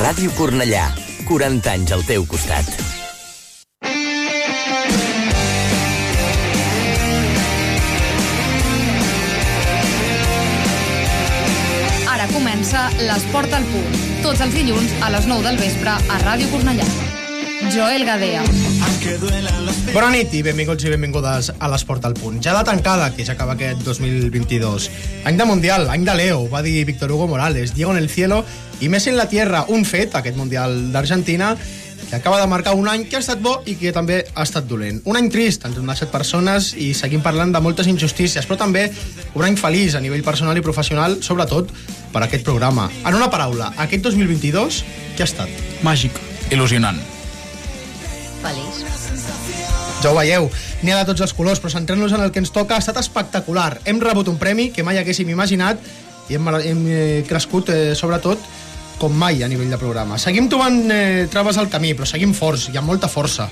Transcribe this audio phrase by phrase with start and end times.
[0.00, 0.86] Ràdio Cornellà,
[1.28, 2.64] 40 anys al teu costat.
[12.08, 14.02] Ara comença l'Esport al punt.
[14.24, 17.09] Tots els dilluns a les 9 del vespre a Ràdio Cornellà.
[17.70, 18.42] Joel Gadea.
[19.94, 22.40] Bona nit i benvinguts i benvingudes a l'Esport al Punt.
[22.42, 24.88] Ja de tancada, que ja acaba aquest 2022.
[25.28, 28.44] Any de Mundial, any de Leo, va dir Víctor Hugo Morales, Diego en el cielo
[28.80, 31.52] i Messi en la tierra, un fet, aquest Mundial d'Argentina,
[32.08, 34.66] que acaba de marcar un any que ha estat bo i que també ha estat
[34.66, 34.98] dolent.
[35.04, 38.88] Un any trist, ens hem deixat persones i seguim parlant de moltes injustícies, però també
[39.34, 41.70] un any feliç a nivell personal i professional, sobretot
[42.10, 42.90] per aquest programa.
[43.04, 44.82] En una paraula, aquest 2022,
[45.14, 45.64] què ha estat?
[45.86, 46.18] Màgic.
[46.50, 47.19] Il·lusionant.
[48.40, 48.84] Feliç.
[50.00, 50.46] Ja ho veieu,
[50.80, 52.96] n'hi ha de tots els colors, però centrant-nos en el que ens toca ha estat
[53.00, 53.74] espectacular.
[53.84, 55.82] Hem rebut un premi que mai haguéssim imaginat
[56.30, 58.40] i hem, hem eh, crescut, eh, sobretot,
[59.00, 60.18] com mai a nivell de programa.
[60.20, 63.48] Seguim trobant eh, traves al camí, però seguim forts, i amb molta força.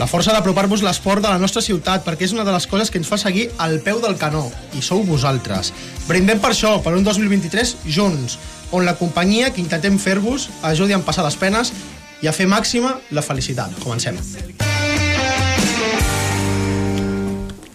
[0.00, 2.98] La força d'apropar-vos l'esport de la nostra ciutat, perquè és una de les coses que
[2.98, 4.46] ens fa seguir al peu del canó,
[4.76, 5.70] i sou vosaltres.
[6.08, 8.38] Brindem per això, per un 2023 junts,
[8.72, 11.74] on la companyia que intentem fer-vos ajudi a passar les penes
[12.22, 13.74] i a fer màxima la felicitat.
[13.82, 14.18] Comencem.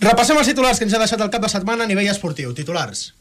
[0.08, 2.54] Repassem els titulars que ens ha deixat el cap de setmana a nivell esportiu.
[2.56, 3.12] Titulars.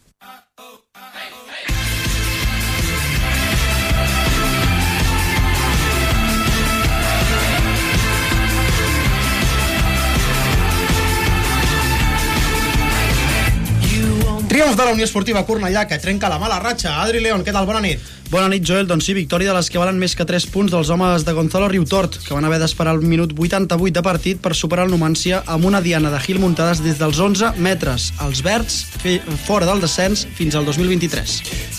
[14.47, 16.95] Triomf de la Unió Esportiva Cornellà que trenca la mala ratxa.
[17.03, 17.67] Adri León, què tal?
[17.69, 18.01] Bona nit.
[18.29, 18.89] Bona nit, Joel.
[18.91, 21.69] Doncs sí, victòria de les que valen més que 3 punts dels homes de Gonzalo
[21.71, 25.65] Riutort, que van haver d'esperar el minut 88 de partit per superar el Numancia amb
[25.69, 28.09] una diana de Gil muntades des dels 11 metres.
[28.27, 31.37] Els verds fe- fora del descens fins al 2023.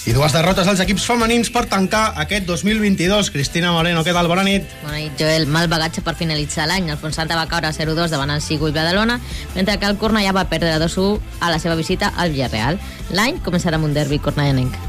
[0.08, 3.30] I dues derrotes als equips femenins per tancar aquest 2022.
[3.36, 4.32] Cristina Moreno, què tal?
[4.32, 4.64] Bona nit.
[4.86, 5.48] Bona nit, Joel.
[5.52, 6.88] Mal bagatge per finalitzar l'any.
[6.90, 9.20] El Fonsanta va caure 0-2 davant el Sigo i Badalona,
[9.54, 12.80] mentre que el Cornellà va perdre 2-1 a la seva visita al Villarreal.
[13.12, 14.80] L'any començarà amb un derbi cornellanenc.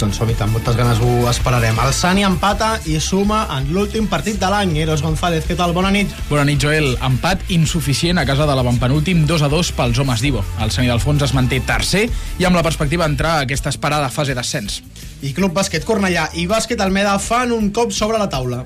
[0.00, 1.78] Doncs som-hi, amb moltes ganes ho esperarem.
[1.82, 4.74] El Sani empata i suma en l'últim partit de l'any.
[4.82, 5.74] Eros González, què tal?
[5.76, 6.12] Bona nit.
[6.30, 6.94] Bona nit, Joel.
[7.04, 10.44] Empat insuficient a casa de l'avantpenúltim 2 a 2 pels homes d'Ivo.
[10.62, 12.06] El Sani d'Alfons es manté tercer
[12.38, 14.82] i amb la perspectiva d'entrar a aquesta esperada fase d'ascens.
[15.22, 18.64] I Club Bàsquet Cornellà i Bàsquet Almeda fan un cop sobre la taula.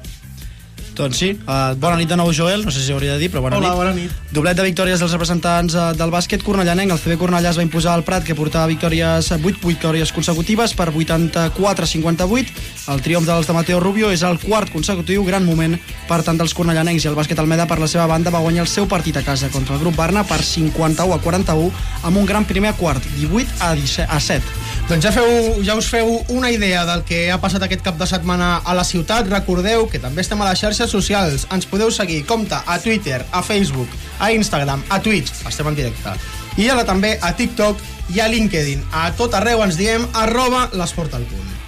[0.96, 2.62] Doncs sí, uh, bona nit de nou, Joel.
[2.64, 3.76] No sé si hauria de dir, però bona Hola, nit.
[3.76, 4.12] bona nit.
[4.32, 6.94] Doblet de victòries dels representants uh, del bàsquet cornellanenc.
[6.94, 10.88] El CB Cornellà es va imposar al Prat, que portava victòries, 8 victòries consecutives per
[10.88, 12.64] 84-58.
[12.94, 15.76] El triomf dels de Mateo Rubio és el quart consecutiu, gran moment
[16.08, 17.04] per tant dels cornellanencs.
[17.04, 19.52] I el bàsquet Almeda, per la seva banda, va guanyar el seu partit a casa
[19.52, 21.70] contra el grup Barna per 51 a 41
[22.08, 24.42] amb un gran primer quart, 18 a, 17, a 7.
[24.86, 28.06] Doncs ja, feu, ja us feu una idea del que ha passat aquest cap de
[28.06, 29.26] setmana a la ciutat.
[29.26, 31.48] Recordeu que també estem a les xarxes socials.
[31.50, 33.90] Ens podeu seguir, compte, a Twitter, a Facebook,
[34.22, 36.14] a Instagram, a Twitch, estem en directe.
[36.62, 37.82] I ara també a TikTok
[38.14, 38.86] i a LinkedIn.
[38.94, 41.65] A tot arreu ens diem arroba l'esport al punt.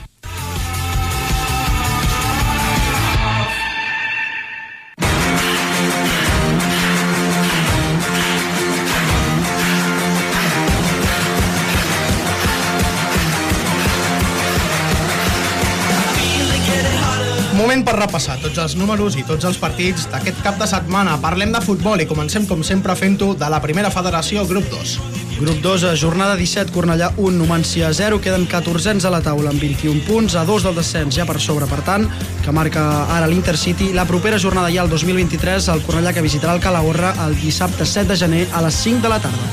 [17.78, 21.12] Moment per repassar tots els números i tots els partits d'aquest cap de setmana.
[21.22, 24.94] Parlem de futbol i comencem, com sempre, fent-ho de la primera federació, grup 2.
[25.37, 29.62] Grup 2, a jornada 17, Cornellà 1, Numància 0, queden 14 a la taula amb
[29.62, 32.09] 21 punts, a dos del descens ja per sobre, per tant,
[32.43, 32.83] que marca
[33.15, 33.93] ara l'Intercity.
[33.94, 38.09] La propera jornada ja el 2023, el Cornellà que visitarà el Calahorra el dissabte 7
[38.11, 39.53] de gener a les 5 de la tarda.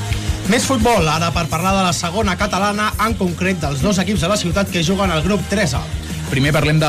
[0.50, 4.32] Més futbol, ara per parlar de la segona catalana, en concret dels dos equips de
[4.34, 6.05] la ciutat que juguen al grup 3A.
[6.26, 6.88] Primer parlem de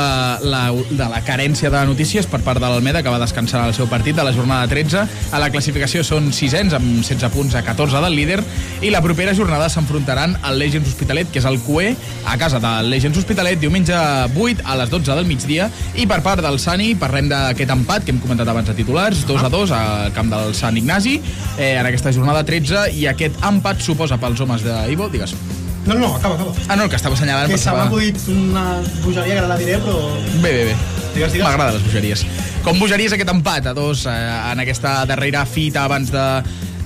[0.50, 3.86] la, de la carència de notícies per part de l'Almeda, que va descansar el seu
[3.90, 5.03] partit de la jornada 13.
[5.31, 8.40] A la classificació són sisens, amb 16 punts a 14 del líder,
[8.81, 11.94] i la propera jornada s'enfrontaran al Legends Hospitalet, que és el QE,
[12.26, 15.70] a casa del Legends Hospitalet, diumenge 8 a les 12 del migdia.
[15.94, 19.46] I per part del Sani parlem d'aquest empat que hem comentat abans de titulars, 2
[19.46, 21.20] a 2 al camp del Sant Ignasi,
[21.59, 25.38] eh, en aquesta jornada 13, i aquest empat suposa pels homes d'Ivo, digues.
[25.87, 26.51] No, no, acaba, acaba.
[26.67, 27.49] Ah, no, el que estava assenyalant...
[27.49, 28.66] Que se m'ha acudit una
[29.05, 30.01] bogeria que ara la diré, però...
[30.43, 30.78] Bé, bé, bé.
[31.16, 31.45] Digues, digues.
[31.47, 32.25] M'agraden les bogeries.
[32.67, 34.16] Com bogeries aquest empat a dos eh,
[34.51, 36.25] en aquesta darrera fita abans de,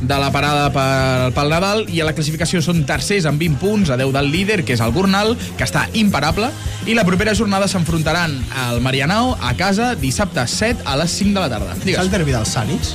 [0.01, 3.89] de la parada per, pel Nadal i a la classificació són tercers amb 20 punts
[3.89, 6.51] a 10 del líder, que és el Gornal, que està imparable,
[6.85, 8.37] i la propera jornada s'enfrontaran
[8.67, 11.73] al Marianao a casa dissabte 7 a les 5 de la tarda.
[11.73, 12.13] És el Digues.
[12.13, 12.93] derbi dels Sanis?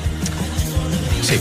[1.22, 1.38] Sí.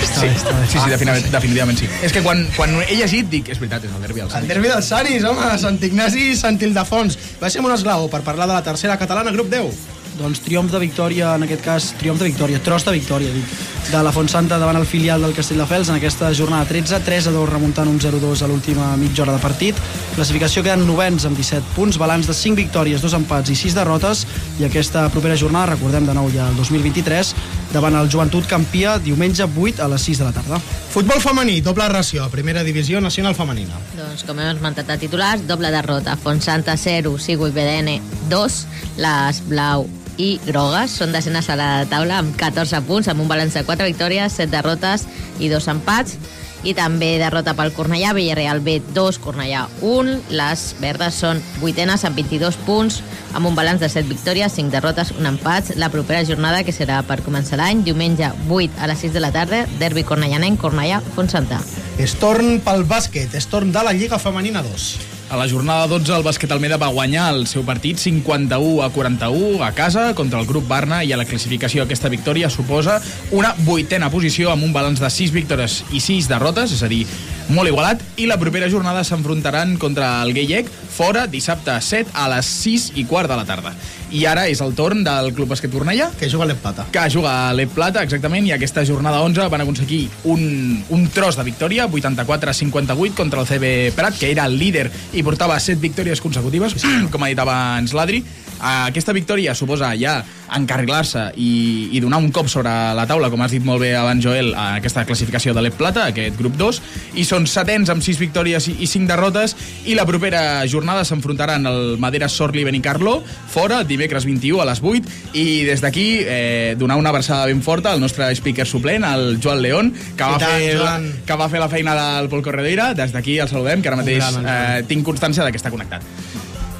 [0.00, 1.88] Sí, sí, sí, definitivament, definitivament sí.
[2.04, 4.48] És que quan, quan he llegit dic, és veritat, és el derbi al El Sants.
[4.50, 7.18] derbi dels Sanis, home, Sant Ignasi i Sant Ildefons.
[7.40, 9.80] Baixem un esglau per parlar de la tercera catalana, grup 10.
[10.20, 13.52] Doncs triomf de victòria, en aquest cas, triomf de victòria, tros de victòria, dic,
[13.90, 17.48] de la Fontsanta davant el filial del Castelldefels en aquesta jornada 13, 3 a 2
[17.48, 19.78] remuntant un 0-2 a l'última mitja hora de partit.
[20.16, 24.26] Classificació queden novens amb 17 punts, balanç de 5 victòries, 2 empats i 6 derrotes,
[24.60, 27.32] i aquesta propera jornada, recordem de nou ja el 2023,
[27.72, 30.58] davant el Joventut Campia, diumenge 8 a les 6 de la tarda.
[30.90, 33.78] Futbol femení, doble ració, primera divisió nacional femenina.
[33.94, 36.16] Doncs, com hem esmentat a titulars, doble derrota.
[36.18, 38.00] Fontsanta 0, Sigui BDN
[38.30, 38.60] 2,
[38.98, 39.86] les blau
[40.20, 43.86] i grogues són desenes a la taula amb 14 punts, amb un balanç de 4
[43.88, 45.06] victòries, 7 derrotes
[45.38, 46.18] i 2 empats.
[46.62, 50.16] I també derrota pel Cornellà, Villarreal B 2, Cornellà 1.
[50.36, 53.00] Les verdes són vuitenes amb 22 punts,
[53.32, 55.74] amb un balanç de 7 victòries, 5 derrotes, un empat.
[55.80, 59.32] La propera jornada, que serà per començar l'any, diumenge 8 a les 6 de la
[59.32, 61.62] tarda, derbi cornellanenc, Cornellà, Fontsanta.
[62.00, 65.09] És torn pel bàsquet, és torn de la Lliga Femenina 2.
[65.30, 69.60] A la jornada 12, el bàsquet Almeda va guanyar el seu partit 51 a 41
[69.62, 72.96] a casa contra el grup Barna i a la classificació aquesta victòria suposa
[73.30, 77.04] una vuitena posició amb un balanç de 6 victòries i 6 derrotes, és a dir,
[77.50, 82.46] molt igualat, i la propera jornada s'enfrontaran contra el Gaiec fora dissabte 7 a les
[82.46, 83.72] 6 i quart de la tarda.
[84.10, 86.86] I ara és el torn del Club Bàsquet Cornellà, Que juga a l'Empata.
[86.90, 91.36] que juga a l'Ep Plata, exactament, i aquesta jornada 11 van aconseguir un, un tros
[91.36, 96.20] de victòria, 84-58 contra el CB Prat, que era el líder i portava 7 victòries
[96.20, 96.74] consecutives,
[97.12, 98.24] com ha dit abans l'Adri.
[98.60, 100.18] Aquesta victòria suposa ja
[100.56, 104.22] encarrilar-se i, i donar un cop sobre la taula, com has dit molt bé abans,
[104.24, 106.80] Joel, a aquesta classificació de l'Ep Plata, aquest grup 2,
[107.20, 109.56] i són setens amb 6 victòries i, i 5 derrotes,
[109.86, 113.20] i la propera jornada s'enfrontaran el Madera Sorli Benicarlo,
[113.50, 117.92] fora, dimecres 21 a les 8, i des d'aquí eh, donar una abraçada ben forta
[117.92, 121.10] al nostre speaker suplent, el Joan León, que va, tant, fer, Joan.
[121.26, 122.92] que va fer la feina del Pol Corredeira.
[122.94, 126.04] Des d'aquí el saludem, que ara mateix eh, tinc constància de que està connectat.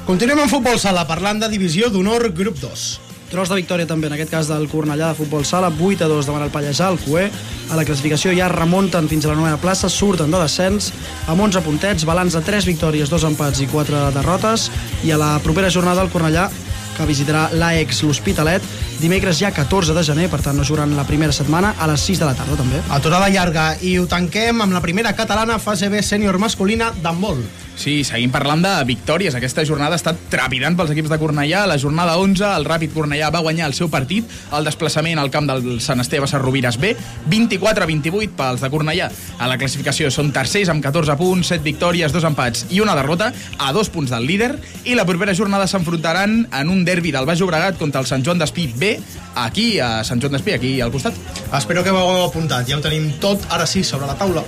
[0.07, 3.10] Continuem amb futbol sala, parlant de divisió d'honor grup 2.
[3.31, 6.27] Tros de victòria també, en aquest cas del Cornellà de futbol sala, 8 a 2
[6.27, 7.29] davant el Pallejà, el Cué.
[7.71, 10.89] A la classificació ja remunten fins a la novena plaça, surten de descens
[11.31, 14.67] amb 11 puntets, balanç de 3 victòries, 2 empats i 4 derrotes.
[15.07, 16.49] I a la propera jornada el Cornellà
[16.97, 18.67] que visitarà l'AEX l'Hospitalet
[18.99, 22.19] dimecres ja 14 de gener, per tant no jugaran la primera setmana a les 6
[22.19, 22.83] de la tarda també.
[22.91, 27.39] Aturada llarga i ho tanquem amb la primera catalana fase B sènior masculina d'handbol.
[27.81, 29.33] Sí, seguim parlant de victòries.
[29.33, 31.63] Aquesta jornada ha estat trepidant pels equips de Cornellà.
[31.65, 35.47] La jornada 11, el Ràpid Cornellà va guanyar el seu partit, el desplaçament al camp
[35.49, 36.91] del Sant Esteve Sarrovires B,
[37.31, 39.07] 24-28 pels de Cornellà.
[39.41, 43.31] A la classificació són tercers amb 14 punts, 7 victòries, 2 empats i una derrota,
[43.57, 44.51] a dos punts del líder,
[44.85, 48.43] i la propera jornada s'enfrontaran en un derbi del Baix Llobregat contra el Sant Joan
[48.43, 48.93] d'Espí B,
[49.33, 51.17] aquí a Sant Joan d'Espí, aquí al costat.
[51.49, 54.45] Espero que hagueu apuntat, ja ho tenim tot, ara sí, sobre la taula.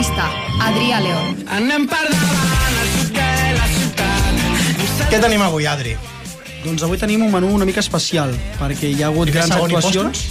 [0.00, 0.30] Protagonista,
[0.64, 1.34] Adrià León.
[5.10, 5.92] Què tenim avui, Adri?
[6.64, 10.22] Doncs avui tenim un menú una mica especial, perquè hi ha hagut I grans actuacions.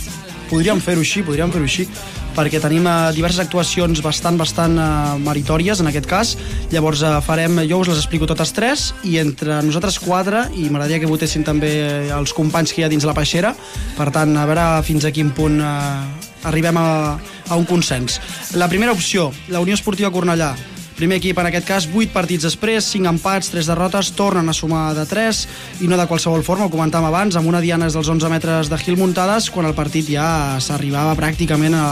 [0.50, 1.86] Podríem fer-ho així, podríem fer-ho així,
[2.34, 4.88] perquè tenim eh, diverses actuacions bastant, bastant eh,
[5.22, 6.32] meritòries, en aquest cas.
[6.74, 11.04] Llavors eh, farem, jo us les explico totes tres, i entre nosaltres quatre, i m'agradaria
[11.04, 13.54] que votessin també eh, els companys que hi ha dins la peixera,
[14.00, 17.18] per tant, a veure fins a quin punt eh, arribem a,
[17.50, 18.20] a un consens.
[18.56, 20.54] La primera opció, la Unió Esportiva Cornellà,
[21.00, 24.90] Primer equip, en aquest cas, 8 partits després, 5 empats, 3 derrotes, tornen a sumar
[24.98, 25.38] de 3
[25.86, 28.80] i no de qualsevol forma, ho comentàvem abans, amb una diana dels 11 metres de
[28.82, 31.86] Gil muntades, quan el partit ja s'arribava pràcticament a,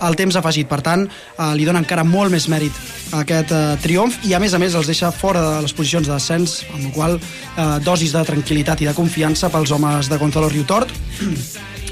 [0.00, 0.70] al temps afegit.
[0.70, 2.72] Per tant, eh, li dona encara molt més mèrit
[3.12, 6.08] a aquest eh, triomf i, a més a més, els deixa fora de les posicions
[6.08, 10.16] de descens, amb la qual eh, dosis de tranquil·litat i de confiança pels homes de
[10.16, 10.96] Gonzalo Riutort.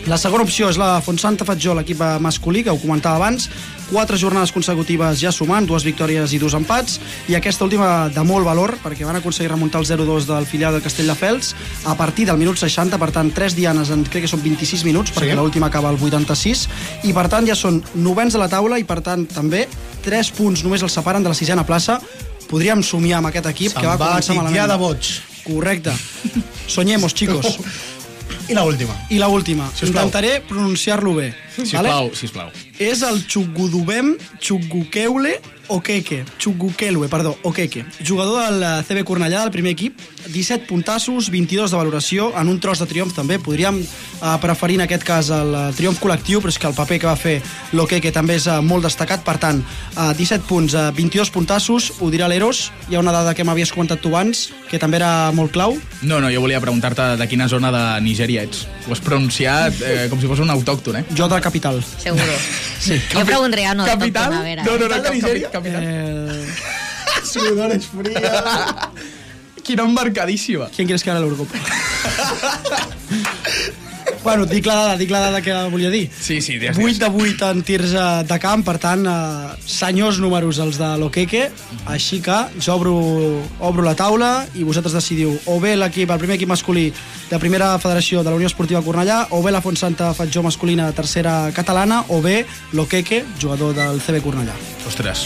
[0.06, 3.48] La segona opció és la Fontsanta Fatjó, l'equip masculí, que ho comentava abans.
[3.90, 8.46] Quatre jornades consecutives ja sumant, dues victòries i dos empats, i aquesta última de molt
[8.46, 12.56] valor, perquè van aconseguir remuntar el 0-2 del filial del Castelldefels a partir del minut
[12.60, 15.36] 60, per tant, tres dianes en crec que són 26 minuts, perquè Sí.
[15.36, 16.68] l'última acaba al 86,
[17.04, 19.66] i per tant ja són novens a la taula, i per tant també
[20.04, 22.00] tres punts només els separen de la sisena plaça.
[22.48, 24.68] Podríem somiar amb aquest equip que va, va començar malament.
[24.68, 25.20] de boig.
[25.44, 25.92] Correcte.
[26.66, 27.58] Soñemos, chicos.
[28.48, 28.94] I la última.
[29.10, 29.68] I la última.
[29.68, 30.06] Sisplau.
[30.06, 31.34] Intentaré pronunciar-lo bé.
[31.54, 32.48] Sisplau, sisplau.
[32.80, 35.34] És el Chugudubem Chugukeule
[35.68, 41.76] Okeke, Chugukelue, perdó, Okeke, jugador del CB Cornellà del primer equip, 17 puntassos, 22 de
[41.76, 43.38] valoració, en un tros de triomf també.
[43.38, 46.98] Podríem eh, preferir en aquest cas el eh, triomf col·lectiu, però és que el paper
[47.00, 47.36] que va fer
[47.76, 49.24] l'Okeke també és eh, molt destacat.
[49.24, 49.62] Per tant,
[49.94, 52.68] eh, 17 punts, eh, 22 puntassos, ho dirà l'Eros.
[52.88, 55.76] Hi ha una dada que m'havies comentat tu abans, que també era molt clau.
[56.02, 58.66] No, no, jo volia preguntar-te de quina zona de Nigèria ets.
[58.86, 61.04] Ho has pronunciat eh, com si fos un autòcton, eh?
[61.16, 61.82] Jo de capital.
[61.98, 62.32] Seguro.
[62.78, 62.94] Sí.
[63.10, 64.32] Jo preguntaria no, Capital?
[64.32, 64.62] a veure.
[64.62, 65.48] No, no, no, de Nigèria?
[65.58, 65.82] Capital.
[65.84, 66.46] Eh,
[67.24, 68.44] Sudores frías.
[69.62, 70.68] Quina embarcadíssima.
[70.74, 71.58] ¿Quién quieres que gane la Eurocopa?
[74.28, 76.10] bueno, dic la dada, dic la dada que volia dir.
[76.20, 80.18] Sí, sí, digues, 8 de 8 en tirs eh, de camp, per tant, eh, senyors
[80.20, 81.46] números els de l'Okeke,
[81.88, 82.92] així que jo obro,
[83.64, 86.90] obro la taula i vosaltres decidiu o bé l'equip, el primer equip masculí
[87.30, 90.98] de primera federació de la Unió Esportiva Cornellà, o bé la Fontsanta Fatjó masculina de
[90.98, 92.42] tercera catalana, o bé
[92.76, 94.56] l'Okeke, jugador del CB Cornellà.
[94.88, 95.24] Ostres.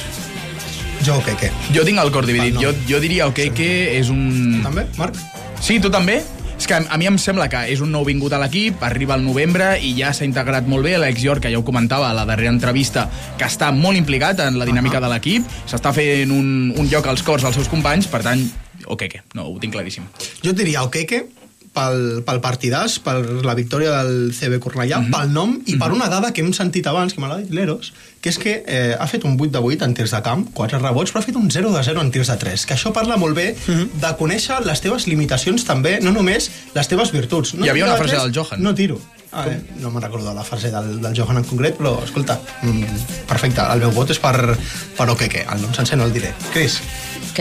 [1.03, 1.51] Jo, què?
[1.75, 2.55] Jo tinc el cor dividit.
[2.55, 2.69] Ah, no.
[2.69, 4.63] Jo, jo diria okay, que és un...
[4.63, 5.19] També, Marc?
[5.59, 6.21] Sí, tu també?
[6.63, 9.25] És que a mi em sembla que és un nou vingut a l'equip, arriba al
[9.25, 10.93] novembre i ja s'ha integrat molt bé.
[10.95, 14.61] L'Alex York, que ja ho comentava a la darrera entrevista, que està molt implicat en
[14.61, 18.23] la dinàmica de l'equip, s'està fent un, un lloc als cors als seus companys, per
[18.23, 18.47] tant,
[18.87, 20.07] ok, que no, ho tinc claríssim.
[20.39, 21.25] Jo et diria Okeke
[21.73, 25.17] pel, pel partidàs, per la victòria del CB Cornellà, mm -hmm.
[25.17, 27.93] pel nom i per una dada que hem sentit abans, que me l'ha dit l'Eros,
[28.21, 30.79] que és que eh, ha fet un 8 de 8 en tirs de camp, 4
[30.79, 33.17] rebots, però ha fet un 0 de 0 en tirs de 3, que això parla
[33.17, 33.89] molt bé mm -hmm.
[34.01, 37.55] de conèixer les teves limitacions també, no només les teves virtuts.
[37.55, 38.63] No Hi havia una de frase tres, del Johan.
[38.63, 39.01] No tiro.
[39.33, 42.85] Ah, eh, no me'n recordo la frase del, del Johan en concret, però, escolta, mm,
[43.27, 44.59] perfecte, el meu vot és per,
[44.97, 46.35] per Okeke, el nom sencer no el diré.
[46.53, 46.83] Cris,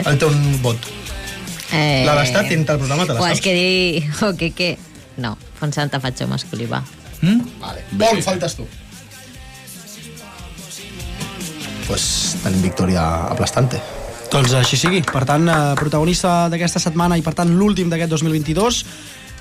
[0.06, 1.00] el teu vot.
[1.72, 2.04] Eh...
[2.06, 3.40] La d'estat dintre el programa te la Pues saps?
[3.40, 4.04] és que dir...
[4.28, 4.78] O que, que...
[5.22, 6.84] No, Fontsanta Fatxó masculí, va.
[7.22, 7.42] Mm?
[7.62, 7.84] Vale.
[7.92, 8.12] Bé.
[8.24, 8.68] faltes tu.
[11.88, 12.06] Pues
[12.44, 13.82] tenim victòria aplastante.
[14.32, 15.01] Doncs així sigui.
[15.04, 18.86] Per tant, eh, protagonista d'aquesta setmana i per tant l'últim d'aquest 2022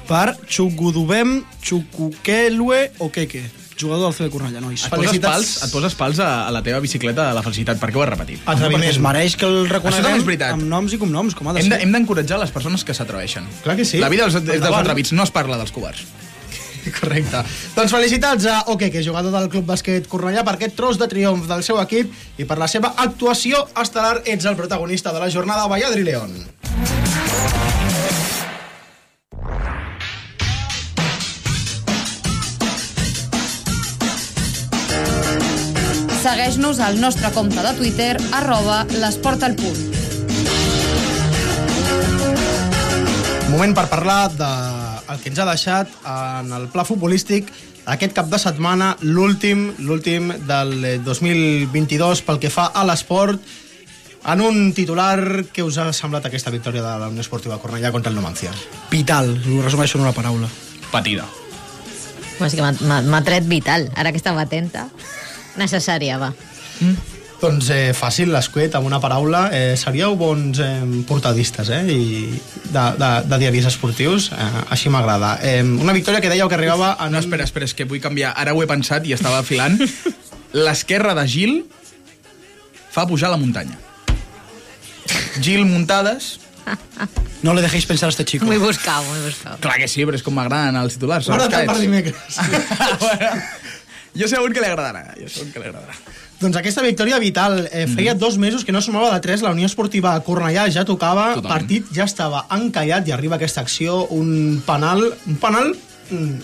[0.09, 3.45] per Chugudubem Chukukelue Okeke,
[3.81, 4.85] jugador del CB Cornellà, nois.
[4.85, 5.33] Et poses Felicitats.
[5.33, 7.81] pals, et poses pals a, a la teva bicicleta de la felicitat.
[7.81, 8.43] Per què ho has repetit?
[8.47, 11.71] Perquè es mereix que el reconeguem és amb noms i cognoms, com ha de Hem
[11.73, 11.85] de- ser.
[11.89, 13.49] Hem d'encoratjar les persones que s'atreveixen.
[13.65, 13.99] Clar que sí.
[13.99, 16.05] La vida és, és dels atrevits, no es parla dels covards.
[17.01, 17.43] Correcte.
[17.77, 21.63] Doncs felicitats a Okeke, jugador del Club Bàsquet Cornellà, per aquest tros de triomf del
[21.67, 24.23] seu equip i per la seva actuació estel·lar.
[24.25, 26.33] Ets el protagonista de la jornada Valladri León.
[36.21, 39.79] Segueix-nos al nostre compte de Twitter, arroba l'esport al punt.
[43.49, 44.51] Moment per parlar de
[45.11, 47.49] el que ens ha deixat en el pla futbolístic
[47.89, 53.41] aquest cap de setmana, l'últim l'últim del 2022 pel que fa a l'esport
[54.29, 58.13] en un titular que us ha semblat aquesta victòria de la Unió Esportiva Cornellà contra
[58.13, 58.53] el Numancia.
[58.93, 60.53] Vital, ho resumeixo en una paraula.
[60.93, 61.25] Patida.
[62.45, 64.91] És que m'ha tret vital, ara que estava atenta.
[65.59, 66.33] Necessària, va.
[67.41, 69.47] Doncs eh, fàcil, l'escuet, amb una paraula.
[69.57, 70.73] Eh, seríeu bons eh,
[71.09, 72.03] portadistes eh, i
[72.69, 74.29] de, de, de diaris esportius.
[74.37, 75.39] Eh, així m'agrada.
[75.41, 77.17] Eh, una victòria que dèieu que arribava en...
[77.17, 78.35] No, espera, espera, és que vull canviar.
[78.37, 79.81] Ara ho he pensat i estava filant.
[80.67, 81.57] L'esquerra de Gil
[82.93, 83.81] fa pujar la muntanya.
[85.41, 86.37] Gil muntades...
[87.43, 88.45] No le dejéis pensar a este chico.
[88.45, 89.57] Muy buscat, muy buscat.
[89.65, 91.31] Clar que sí, però és com m'agraden els titulars.
[91.31, 92.37] Guarda't per dimecres.
[93.01, 93.31] bueno,
[94.15, 95.15] jo segur que li agradarà.
[95.19, 95.97] Jo segur que li agradarà.
[96.41, 97.67] Doncs aquesta victòria vital.
[97.71, 101.35] Eh, feia dos mesos que no sumava de 3, la Unió Esportiva Cornellà ja tocava,
[101.35, 101.53] Totalment.
[101.53, 105.90] partit ja estava encallat i arriba aquesta acció, un penal, un penal mm,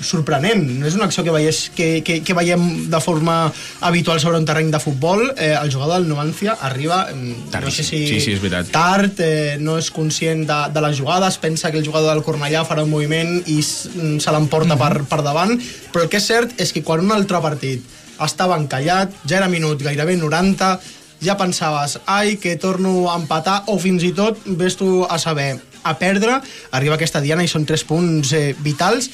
[0.02, 0.62] sorprenent.
[0.80, 4.46] No és una acció que, veies, que, que, que veiem de forma habitual sobre un
[4.48, 5.24] terreny de futbol.
[5.36, 8.70] Eh, el jugador del Numancia arriba, mm, no sé si Sí, sí, és veritat.
[8.72, 12.64] tard, eh, no és conscient de, de les jugades, pensa que el jugador del Cornellà
[12.66, 15.56] farà un moviment i mm, se l'emporta per, per davant,
[15.92, 17.82] però el que és cert és que quan un altre partit
[18.22, 20.78] estava encallat, ja era minut gairebé 90,
[21.24, 25.58] ja pensaves, ai, que torno a empatar, o fins i tot, ves tu a saber,
[25.86, 26.40] a perdre,
[26.76, 29.10] arriba aquesta diana i són tres punts eh, vitals,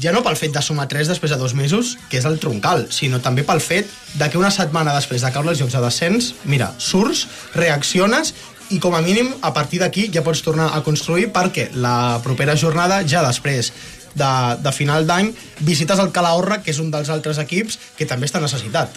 [0.00, 2.86] ja no pel fet de sumar 3 després de dos mesos, que és el troncal,
[2.94, 6.32] sinó també pel fet de que una setmana després de caure els jocs de descens,
[6.44, 8.34] mira, surts, reacciones
[8.70, 12.56] i com a mínim a partir d'aquí ja pots tornar a construir perquè la propera
[12.56, 13.72] jornada, ja després
[14.14, 14.30] de,
[14.62, 18.40] de final d'any, visites el Calahorra, que és un dels altres equips que també està
[18.42, 18.94] necessitat.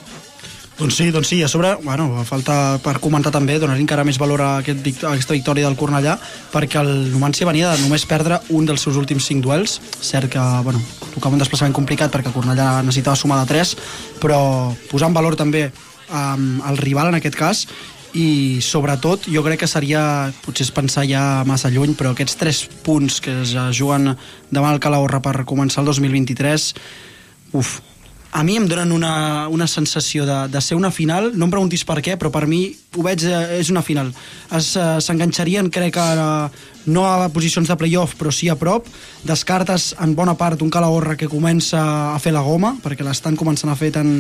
[0.74, 4.42] Doncs sí, doncs sí, a sobre, bueno, falta per comentar també, donar encara més valor
[4.42, 6.16] a, aquest, a aquesta victòria del Cornellà,
[6.50, 10.46] perquè el Numancia venia de només perdre un dels seus últims cinc duels, cert que,
[10.66, 10.82] bueno,
[11.14, 13.76] tocava un desplaçament complicat perquè el Cornellà necessitava sumar de 3,
[14.24, 14.40] però
[14.90, 17.68] posar en valor també um, el rival en aquest cas,
[18.14, 20.02] i sobretot jo crec que seria
[20.44, 24.12] potser és pensar ja massa lluny però aquests tres punts que es juguen
[24.54, 26.68] demà al Calahorra per començar el 2023
[27.58, 27.80] uf,
[28.34, 31.86] a mi em donen una, una sensació de, de ser una final, no em preguntis
[31.86, 32.66] per què, però per mi
[32.98, 34.10] ho veig, eh, és una final.
[34.50, 34.62] Eh,
[35.06, 36.08] S'enganxarien, crec que
[36.90, 38.90] no a posicions de playoff, però sí a prop.
[39.24, 41.84] Descartes en bona part un Calahorra que comença
[42.16, 44.16] a fer la goma, perquè l'estan començant a fer tant,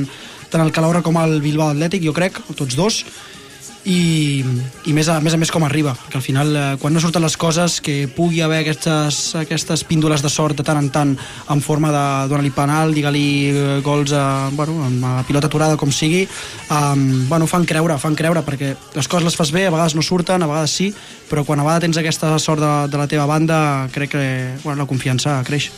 [0.54, 3.02] tant el Calahorra com el Bilbao Atlètic, jo crec, tots dos
[3.86, 4.44] i,
[4.88, 7.24] i més, a, més a més com arriba que al final eh, quan no surten
[7.24, 11.12] les coses que pugui haver aquestes, aquestes píndoles de sort de tant en tant
[11.52, 16.24] en forma de donar-li penal, digue-li eh, gols a, bueno, a pilota aturada com sigui
[16.72, 20.06] um, bueno, fan creure, fan creure perquè les coses les fas bé, a vegades no
[20.06, 20.94] surten a vegades sí,
[21.30, 24.26] però quan a vegades tens aquesta sort de, de la teva banda crec que
[24.64, 25.72] bueno, la confiança creix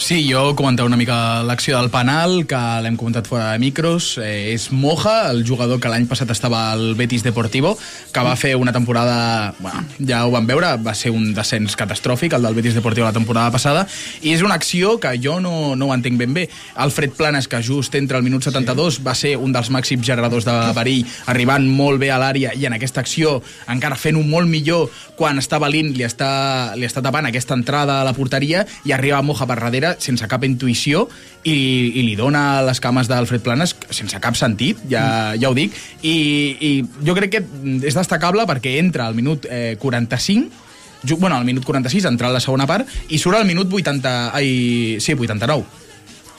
[0.00, 4.14] Sí, jo comentar una mica l'acció del penal, que l'hem comentat fora de micros.
[4.18, 7.74] Eh, és Moja, el jugador que l'any passat estava al Betis Deportivo,
[8.10, 9.52] que va fer una temporada...
[9.60, 13.12] Bueno, ja ho vam veure, va ser un descens catastròfic, el del Betis Deportivo la
[13.12, 13.84] temporada passada,
[14.24, 16.46] i és una acció que jo no, no ho entenc ben bé.
[16.80, 19.04] Alfred Planes, que just entre el minut 72 sí.
[19.04, 22.78] va ser un dels màxims generadors de perill, arribant molt bé a l'àrea, i en
[22.80, 23.36] aquesta acció
[23.68, 24.88] encara fent-ho molt millor
[25.20, 29.20] quan està valint, li està, li està tapant aquesta entrada a la porteria, i arriba
[29.20, 31.06] Moja per darrere sense cap intuïció
[31.42, 35.76] i, i li dona les cames d'Alfred Planes sense cap sentit, ja, ja ho dic.
[36.02, 36.16] I,
[36.60, 36.72] i
[37.06, 37.44] jo crec que
[37.88, 40.68] és destacable perquè entra al minut eh, 45
[41.16, 44.98] bueno, al minut 46 entra a la segona part i surt al minut 80 ai,
[45.00, 45.64] sí, 89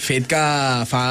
[0.02, 0.44] fet que
[0.90, 1.06] fa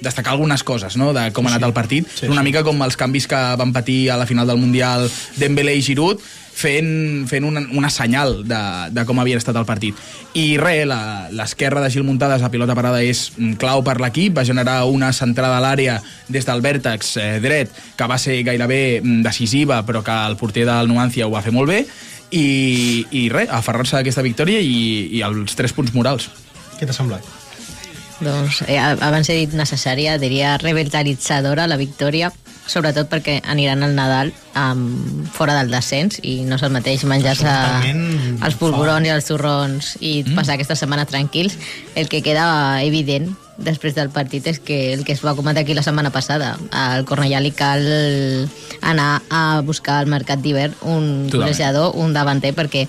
[0.00, 1.12] destacar algunes coses no?
[1.12, 2.10] de com ha anat sí, el partit.
[2.20, 2.50] Sí, una sí.
[2.50, 6.22] mica com els canvis que van patir a la final del Mundial Dembélé i Giroud,
[6.58, 8.60] fent, fent una, una senyal de,
[8.94, 9.98] de com havia estat el partit.
[10.38, 10.84] I res,
[11.36, 13.28] l'esquerra de Gil Muntades a pilota parada és
[13.60, 18.10] clau per l'equip, va generar una centrada a l'àrea des del vèrtex eh, dret, que
[18.10, 21.70] va ser gairebé mm, decisiva, però que el porter del Nuancia ho va fer molt
[21.70, 21.84] bé,
[22.30, 26.30] i, i res, aferrar-se a aquesta victòria i, i els tres punts morals.
[26.78, 27.37] Què t'ha semblat?
[28.18, 32.32] Doncs eh, abans he dit necessària, diria revitalitzadora la victòria,
[32.68, 37.54] sobretot perquè aniran al Nadal um, fora del descens i no és el mateix menjar-se
[38.44, 40.36] els polvorons i els torrons i mm.
[40.36, 41.56] passar aquesta setmana tranquils.
[41.96, 45.74] El que queda evident després del partit és que el que es va comentar aquí
[45.74, 47.82] la setmana passada, al Cornellà li cal
[48.86, 52.86] anar a buscar al mercat d'hivern un golejador, un davanter, perquè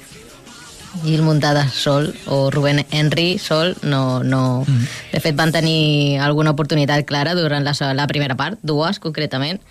[1.04, 4.63] Gil Muntada sol o Rubén Henry sol no, no...
[4.67, 4.88] Mm.
[5.12, 9.62] de fet van tenir alguna oportunitat clara durant la, la primera part, dues concretament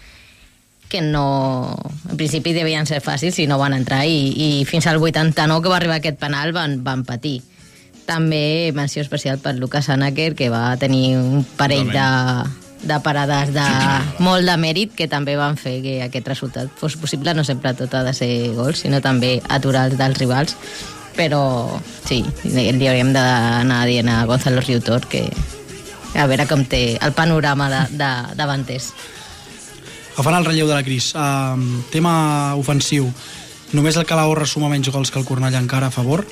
[0.89, 1.77] que no,
[2.11, 4.03] en principi devien ser fàcils i no van entrar.
[4.09, 7.43] I, i fins al 89 que va arribar aquest penal van, van patir.
[8.09, 12.09] També menció especial per Lucas Anaker que va tenir un parell de,
[12.89, 13.67] de parades de
[14.25, 17.37] molt de mèrit que també van fer que aquest resultat fos possible.
[17.37, 20.57] No sempre tot ha de ser gols sinó també aturar els dels rivals
[21.19, 21.43] però
[22.07, 25.27] sí, li hauríem d'anar dient a Gonzalo Riutor que
[26.15, 28.93] a veure com té el panorama de, de davanters.
[30.15, 31.59] Agafant el relleu de la Cris, uh,
[31.93, 33.11] tema ofensiu,
[33.75, 36.25] només el Calahorra suma menys gols que el Cornellà encara a favor,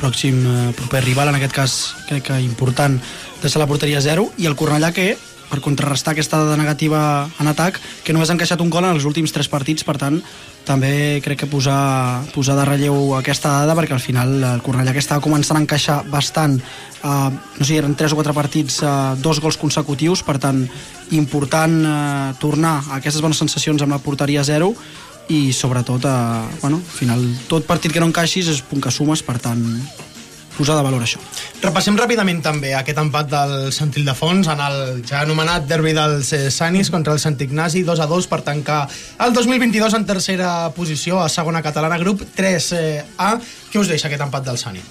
[0.00, 1.76] pròxim uh, proper rival, en aquest cas
[2.08, 2.98] crec que important,
[3.40, 5.14] deixa la porteria 0, i el Cornellà que
[5.54, 9.06] per contrarrestar aquesta dada negativa en atac, que només ha encaixat un gol en els
[9.06, 10.18] últims tres partits, per tant,
[10.66, 15.02] també crec que posar, posar de relleu aquesta dada perquè al final el Cornellà que
[15.02, 19.42] estava començant a encaixar bastant eh, no sé, eren 3 o 4 partits eh, dos
[19.44, 20.64] gols consecutius, per tant
[21.12, 24.72] important eh, tornar a aquestes bones sensacions amb la porteria 0
[25.28, 26.16] i sobretot eh,
[26.64, 29.62] bueno, al final tot partit que no encaixis és punt que sumes per tant
[30.56, 31.20] posar de valor això.
[31.62, 36.50] Repassem ràpidament també aquest empat del Sant Ildefons en el ja anomenat derbi dels eh,
[36.54, 38.82] Sanis contra el Sant Ignasi, 2 a 2 per tancar
[39.24, 43.32] el 2022 en tercera posició a segona catalana, grup 3A.
[43.70, 44.84] Què us deixa aquest empat del Sani?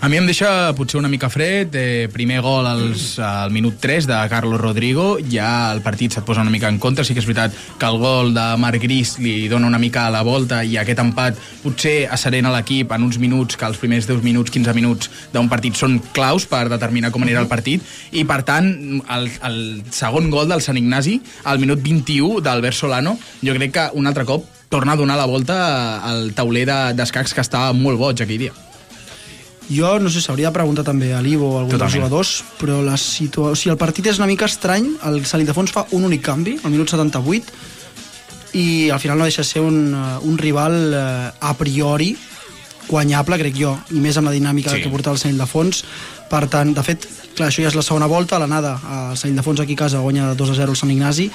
[0.00, 1.72] A mi em deixa potser una mica fred.
[1.72, 5.16] Eh, primer gol als, al minut 3 de Carlos Rodrigo.
[5.32, 7.04] Ja el partit se't posa una mica en contra.
[7.04, 10.12] Sí que és veritat que el gol de Marc Gris li dona una mica a
[10.12, 14.20] la volta i aquest empat potser asserena l'equip en uns minuts que els primers 10
[14.26, 17.80] minuts, 15 minuts d'un partit són claus per determinar com anirà el partit
[18.12, 18.68] i per tant
[19.08, 19.58] el, el
[19.90, 21.16] segon gol del Sant Ignasi
[21.48, 25.30] al minut 21 d'Albert Solano jo crec que un altre cop torna a donar la
[25.30, 26.66] volta al tauler
[26.98, 28.73] d'escacs que estava molt boig aquell dia.
[29.70, 32.82] Jo no sé, s'hauria de preguntar també a l'Ivo o a algun dels jugadors, però
[32.84, 33.54] la situa...
[33.54, 36.24] o sigui, el partit és una mica estrany, el Salit de Fons fa un únic
[36.26, 37.54] canvi, al minut 78,
[38.60, 42.12] i al final no deixa ser un, eh, un rival eh, a priori
[42.88, 44.82] guanyable, crec jo, i més amb la dinàmica sí.
[44.84, 45.84] que porta el Sant Fons.
[46.30, 49.62] Per tant, de fet, clar, això ja és la segona volta, l'anada al Sant Fons
[49.64, 51.30] aquí a casa guanya 2 a 0 el Sant Ignasi,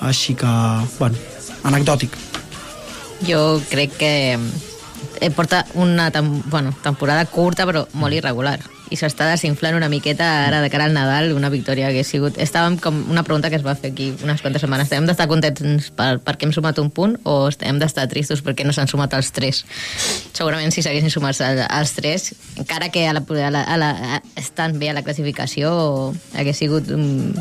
[0.00, 0.52] així que,
[0.98, 1.20] bueno,
[1.68, 2.16] anecdòtic.
[3.24, 4.14] Jo crec que
[5.20, 8.58] eh, porta una tem bueno, temporada curta però molt irregular.
[8.92, 12.36] I s'està desinflant una miqueta ara de cara al Nadal una victòria que ha sigut
[12.38, 14.92] estàvem com una pregunta que es va fer aquí unes quantes setmanes.
[14.92, 18.76] Hem d'estar contents per, perquè hem sumat un punt o hem d'estar tristos perquè no
[18.76, 19.64] s'han sumat els tres?
[20.36, 24.78] Segurament si s'haguessin sumat els tres encara que a la, a la, a la, estan
[24.78, 27.34] bé a la classificació hagués sigut un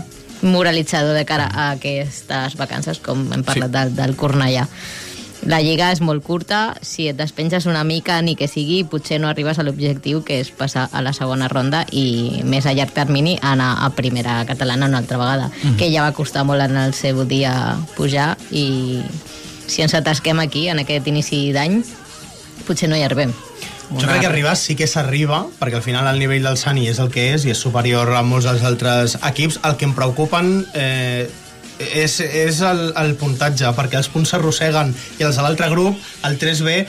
[0.43, 3.77] moralitzador de cara a aquestes vacances com hem parlat sí.
[3.77, 4.67] del, del Cornellà
[5.45, 9.27] la lliga és molt curta, si et despenges una mica, ni que sigui, potser no
[9.27, 13.37] arribes a l'objectiu, que és passar a la segona ronda i més a llarg termini
[13.41, 15.77] anar a primera catalana una altra vegada, mm -hmm.
[15.77, 19.01] que ja va costar molt en el seu dia pujar i
[19.67, 21.83] si ens atasquem aquí, en aquest inici d'any,
[22.67, 23.33] potser no hi arribem.
[23.91, 26.99] Jo crec que arribar sí que s'arriba, perquè al final el nivell del Sani és
[27.03, 29.59] el que és i és superior a molts dels altres equips.
[29.63, 31.29] El que em preocupen eh,
[32.03, 36.39] és, és el, el puntatge, perquè els punts s'arrosseguen i els de l'altre grup, el
[36.41, 36.83] 3B,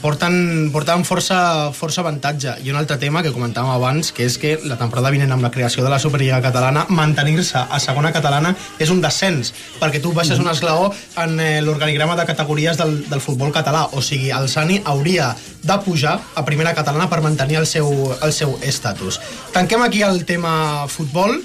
[0.00, 2.56] porten, porten força, força avantatge.
[2.64, 5.50] I un altre tema que comentàvem abans, que és que la temporada vinent amb la
[5.52, 10.40] creació de la Superliga Catalana, mantenir-se a segona catalana és un descens, perquè tu baixes
[10.40, 13.86] un esglaó en eh, l'organigrama de categories del, del futbol català.
[13.92, 17.90] O sigui, el Sani hauria de pujar a primera catalana per mantenir el seu,
[18.22, 19.20] el seu estatus.
[19.52, 21.36] Tanquem aquí el tema futbol,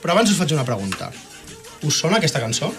[0.00, 1.10] però abans us faig una pregunta.
[1.82, 2.72] Us sona aquesta cançó?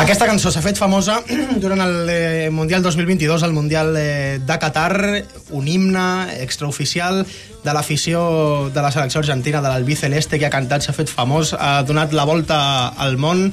[0.00, 1.18] Aquesta cançó s'ha fet famosa
[1.62, 6.04] durant el eh, Mundial 2022, el Mundial eh, de Qatar, un himne
[6.42, 7.24] extraoficial
[7.64, 11.52] de l'afició de la selecció argentina, de l'Albi Celeste, que ha cantat, s'ha fet famós,
[11.58, 12.60] ha donat la volta
[12.96, 13.48] al món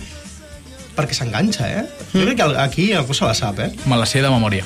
[0.96, 1.84] perquè s'enganxa, eh?
[2.14, 3.72] Jo crec que aquí algú se la sap, eh?
[3.86, 4.64] Me la sé de memòria,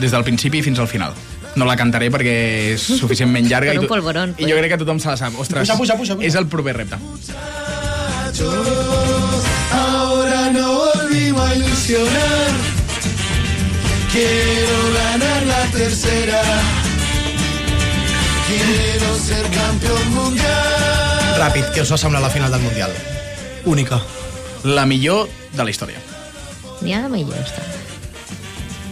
[0.00, 1.16] des del principi fins al final.
[1.56, 2.36] No la cantaré perquè
[2.74, 5.36] és suficientment llarga i, un polvorón, i jo crec que tothom se la sap.
[5.40, 6.28] Ostres, Puja, puja, puja, puja.
[6.28, 7.00] és el proper repte.
[9.82, 12.50] Ahora no volvimos a ilusionar.
[14.12, 16.42] Quiero ganar la tercera.
[18.48, 21.38] Quiero ser campeón mundial.
[21.40, 22.92] Ràpid, què us va semblar la final del Mundial?
[23.64, 23.98] Única.
[24.64, 25.98] La millor de la història.
[26.82, 27.80] N'hi ha de millors, també.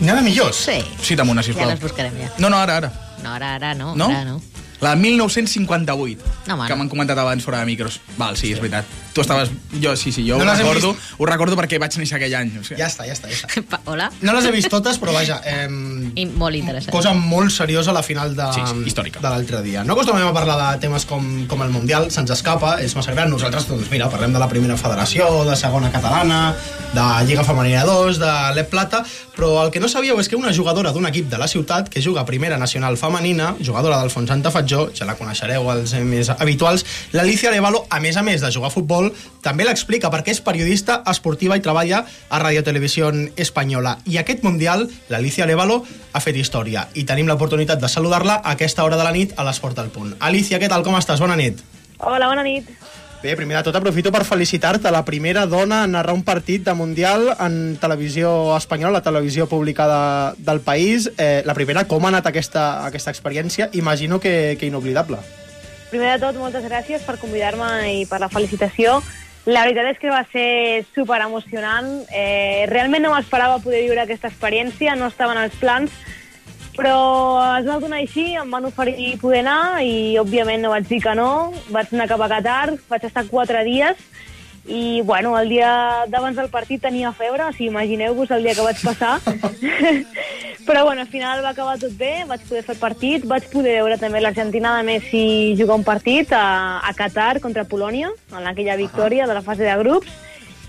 [0.00, 0.56] N'hi ha de millors?
[0.64, 0.78] Sí.
[1.04, 1.68] Cita'm una, Ja sisplau.
[1.68, 2.30] les buscarem, ja.
[2.38, 2.90] No, no, ara, ara.
[3.22, 3.92] No, ara, ara no.
[3.94, 4.08] No?
[4.08, 4.40] Ara no.
[4.80, 8.00] La 1958, No, que m'han comentat abans fora de micros.
[8.18, 8.86] Val, sí, és veritat.
[9.12, 9.50] Tu estaves...
[9.82, 11.14] Jo, sí, sí, jo No ho recordo, vist.
[11.18, 12.52] ho recordo perquè vaig néixer aquell any.
[12.60, 12.78] O sigui.
[12.80, 13.62] Ja està, ja està, ja està.
[13.70, 14.06] Pa- Hola?
[14.22, 15.66] No les he vist totes, però vaja, eh,
[16.22, 16.92] I molt interessant.
[16.94, 19.20] cosa molt seriosa la final de, Sí, sí, històrica.
[19.20, 19.84] de l'altre dia.
[19.84, 23.28] No acostumem a parlar de temes com, com el Mundial, se'ns escapa, és massa gran.
[23.30, 26.54] Nosaltres, doncs mira, parlem de la primera federació, de segona catalana,
[26.94, 29.04] de Lliga Femenina 2, de l'Ep Plata,
[29.36, 32.02] però el que no sabíeu és que una jugadora d'un equip de la ciutat que
[32.02, 34.30] juga a primera nacional femenina, jugadora del Fons
[34.70, 38.68] Fatjó, ja la coneixereu els més habituals, l'Alicia Arevalo, a més a més de jugar
[38.70, 39.08] a futbol,
[39.42, 43.96] també l'explica perquè és periodista esportiva i treballa a Radio Televisió Espanyola.
[44.06, 45.80] I aquest Mundial, l'Alicia Arevalo,
[46.12, 49.48] ha fet història i tenim l'oportunitat de saludar-la a aquesta hora de la nit a
[49.48, 50.14] l'Esport al Punt.
[50.20, 51.18] Alicia, què tal, com estàs?
[51.18, 51.58] Bona nit.
[51.98, 52.70] Hola, bona nit.
[53.20, 56.72] Bé, primer de tot aprofito per felicitar-te, la primera dona a narrar un partit de
[56.72, 61.10] Mundial en televisió espanyola, la televisió pública de, del país.
[61.18, 63.68] Eh, la primera, com ha anat aquesta, aquesta experiència?
[63.76, 65.18] Imagino que, que inoblidable.
[65.90, 69.02] Primer de tot, moltes gràcies per convidar-me i per la felicitació.
[69.44, 71.90] La veritat és que va ser super emocionant.
[72.08, 75.92] Eh, realment no m'esperava poder viure aquesta experiència, no estaven als plans,
[76.76, 76.96] però
[77.58, 81.14] es va donar així, em van oferir poder anar i òbviament no vaig dir que
[81.18, 81.52] no.
[81.74, 83.98] Vaig anar cap a Qatar, vaig estar quatre dies
[84.70, 88.66] i bueno, el dia d'abans del partit tenia febre, o sigui, imagineu-vos el dia que
[88.66, 89.18] vaig passar.
[90.66, 93.78] Però bueno, al final va acabar tot bé, vaig poder fer el partit, vaig poder
[93.80, 95.24] veure també l'Argentina de Messi
[95.58, 99.78] jugar un partit a, a Qatar contra Polònia, en aquella victòria de la fase de
[99.80, 100.12] grups.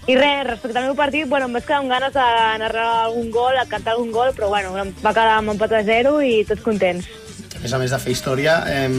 [0.09, 2.27] I res, respecte al meu partit, bueno, em vaig quedar amb ganes de
[2.63, 5.83] narrar algun gol, de cantar algun gol, però bueno, em va quedar amb empat a
[5.85, 7.09] zero i tots contents.
[7.57, 8.89] A més a més de fer història, eh,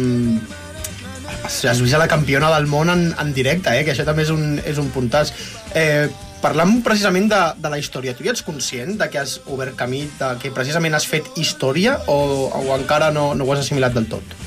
[1.43, 4.31] has vist a la campiona del món en, en directe, eh, que això també és
[4.31, 5.35] un, és un puntàs.
[5.75, 6.07] Eh,
[6.43, 10.05] parlant precisament de, de la història, tu ja ets conscient de que has obert camí,
[10.19, 14.07] de que precisament has fet història o, o encara no, no ho has assimilat del
[14.11, 14.38] tot?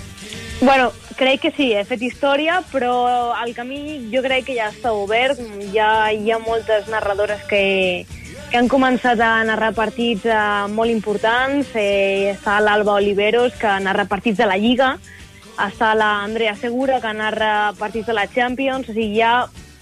[0.62, 4.94] Bueno, crec que sí, he fet història, però el camí jo crec que ja està
[4.94, 5.40] obert.
[5.74, 8.06] Ja hi ha moltes narradores que,
[8.52, 10.38] que han començat a narrar partits eh,
[10.72, 11.74] molt importants.
[11.74, 14.96] Eh, està l'Alba Oliveros, que narra partits de la Lliga,
[15.56, 19.38] està la Andrea Segura, que narra partits de la Champions, o sigui, hi ha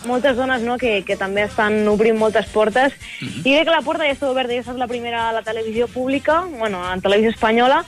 [0.05, 2.95] moltes dones no, que, que també estan obrint moltes portes.
[3.21, 5.87] I crec que la porta ja està oberta, ja estat la primera a la televisió
[5.87, 7.83] pública, bueno, en televisió espanyola,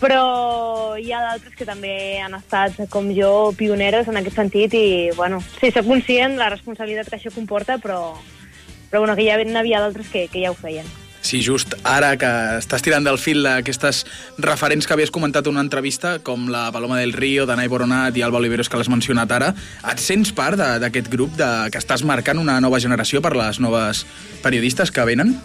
[0.00, 1.92] però hi ha d'altres que també
[2.24, 4.86] han estat, com jo, pioneres en aquest sentit i,
[5.16, 8.16] bueno, sí, soc conscient la responsabilitat que això comporta, però,
[8.88, 10.88] però bueno, que ja n'havia d'altres que, que ja ho feien.
[11.20, 14.06] Sí, just ara que estàs tirant del fil aquestes
[14.40, 18.24] referents que havies comentat en una entrevista, com la Paloma del Río, Danai Boronat i
[18.24, 19.52] Alba Oliveros, que l'has mencionat ara,
[19.92, 24.06] et sents part d'aquest grup de, que estàs marcant una nova generació per les noves
[24.42, 25.36] periodistes que venen?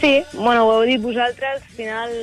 [0.00, 2.14] Sí, bueno, ho heu dit vosaltres, al final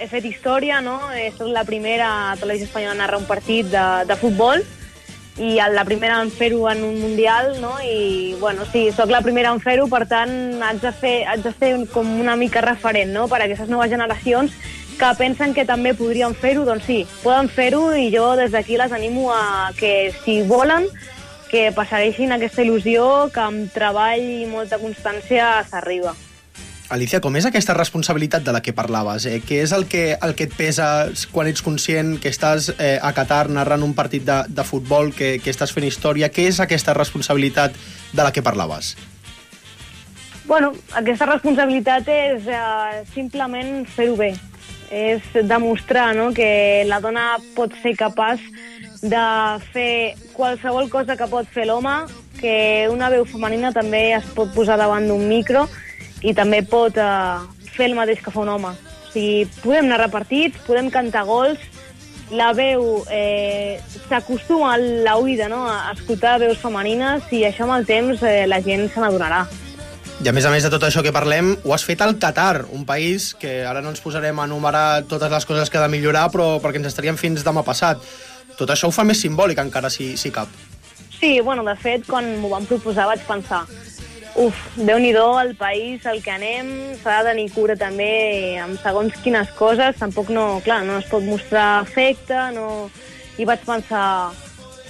[0.00, 0.98] he fet història, no?
[1.12, 4.62] He estat la primera a Televisió Espanyola a narrar un partit de, de futbol
[5.36, 7.74] i la primera en fer-ho en un Mundial, no?
[7.84, 11.52] I, bueno, sí, sóc la primera en fer-ho, per tant, haig de, fer, haig de
[11.58, 14.56] ser com una mica referent, no?, per a aquestes noves generacions
[14.96, 18.92] que pensen que també podrien fer-ho, doncs sí, poden fer-ho i jo des d'aquí les
[18.96, 20.88] animo a que, si volen,
[21.50, 26.16] que passagueixin aquesta il·lusió, que amb treball i molta constància s'arriba.
[26.88, 29.24] Alicia, com és aquesta responsabilitat de la que parlaves?
[29.26, 29.40] Eh?
[29.42, 33.10] Què és el que, el que et pesa quan ets conscient que estàs eh, a
[33.16, 36.30] Qatar narrant un partit de, de futbol, que, que estàs fent història?
[36.30, 37.74] Què és aquesta responsabilitat
[38.14, 38.94] de la que parlaves?
[40.46, 44.36] Bueno, aquesta responsabilitat és eh, simplement fer-ho bé.
[44.94, 48.44] És demostrar no, que la dona pot ser capaç
[49.02, 49.24] de
[49.72, 51.96] fer qualsevol cosa que pot fer l'home,
[52.38, 55.64] que una veu femenina també es pot posar davant d'un micro
[56.22, 57.38] i també pot eh,
[57.76, 58.72] fer el mateix que fa un home.
[58.72, 61.60] O sigui, podem narrar partits, podem cantar gols,
[62.30, 65.62] la veu eh, s'acostuma a l'oïda no?
[65.70, 69.44] a escoltar veus femenines i això amb el temps eh, la gent se n'adonarà.
[70.24, 72.64] I a més a més de tot això que parlem, ho has fet al Qatar,
[72.72, 75.92] un país que ara no ens posarem a enumerar totes les coses que ha de
[75.92, 78.00] millorar, però perquè ens estaríem fins demà passat.
[78.56, 80.48] Tot això ho fa més simbòlic encara, si, si cap.
[81.20, 83.66] Sí, bueno, de fet, quan m'ho van proposar vaig pensar
[84.36, 89.14] uf, déu nhi el país al que anem, s'ha de tenir cura també amb segons
[89.24, 92.90] quines coses, tampoc no, clar, no es pot mostrar afecte, no...
[93.36, 94.32] I vaig pensar,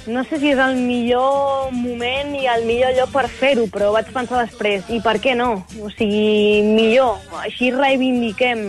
[0.06, 4.12] no sé si és el millor moment i el millor lloc per fer-ho, però vaig
[4.14, 5.64] pensar després, i per què no?
[5.82, 8.68] O sigui, millor, així reivindiquem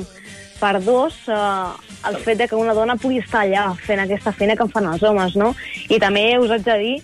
[0.57, 1.69] per dos eh,
[2.09, 4.89] el fet de que una dona pugui estar allà fent aquesta feina que en fan
[4.89, 5.53] els homes, no?
[5.93, 6.95] I també us haig de dir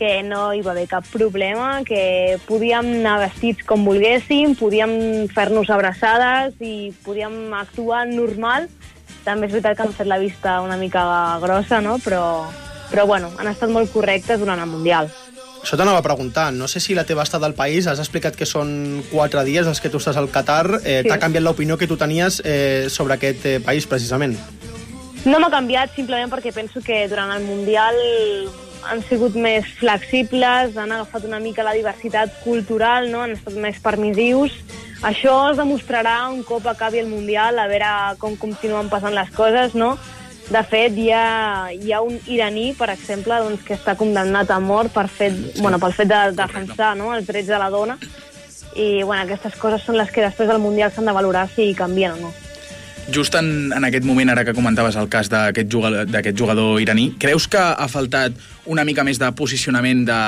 [0.00, 5.68] que no hi va haver cap problema, que podíem anar vestits com volguéssim, podíem fer-nos
[5.68, 8.70] abraçades i podíem actuar normal.
[9.26, 11.02] També és veritat que han fet la vista una mica
[11.42, 11.98] grossa, no?
[12.00, 12.46] però,
[12.88, 15.12] però bueno, han estat molt correctes durant el Mundial.
[15.60, 16.48] Això t'anava a preguntar.
[16.56, 19.84] No sé si la teva estada al país, has explicat que són quatre dies els
[19.84, 20.80] que tu estàs al Qatar.
[20.80, 21.10] Eh, Sí.
[21.12, 24.38] T'ha canviat l'opinió que tu tenies eh, sobre aquest eh, país, precisament?
[25.28, 28.00] No m'ha canviat simplement perquè penso que durant el Mundial
[28.88, 33.24] han sigut més flexibles, han agafat una mica la diversitat cultural, no?
[33.24, 34.54] han estat més permissius.
[35.06, 39.74] Això es demostrarà un cop acabi el Mundial, a veure com continuen passant les coses,
[39.74, 39.94] no?
[40.50, 44.58] De fet, hi ha, hi ha un iraní, per exemple, doncs, que està condemnat a
[44.60, 47.12] mort per fet, bueno, pel fet de defensar no?
[47.14, 47.96] els drets de la dona.
[48.74, 52.18] I bueno, aquestes coses són les que després del Mundial s'han de valorar si canvien
[52.18, 52.32] o no.
[53.10, 56.06] Just en, en aquest moment, ara que comentaves el cas d'aquest jugador,
[56.38, 58.36] jugador iraní, creus que ha faltat
[58.70, 60.20] una mica més de posicionament de,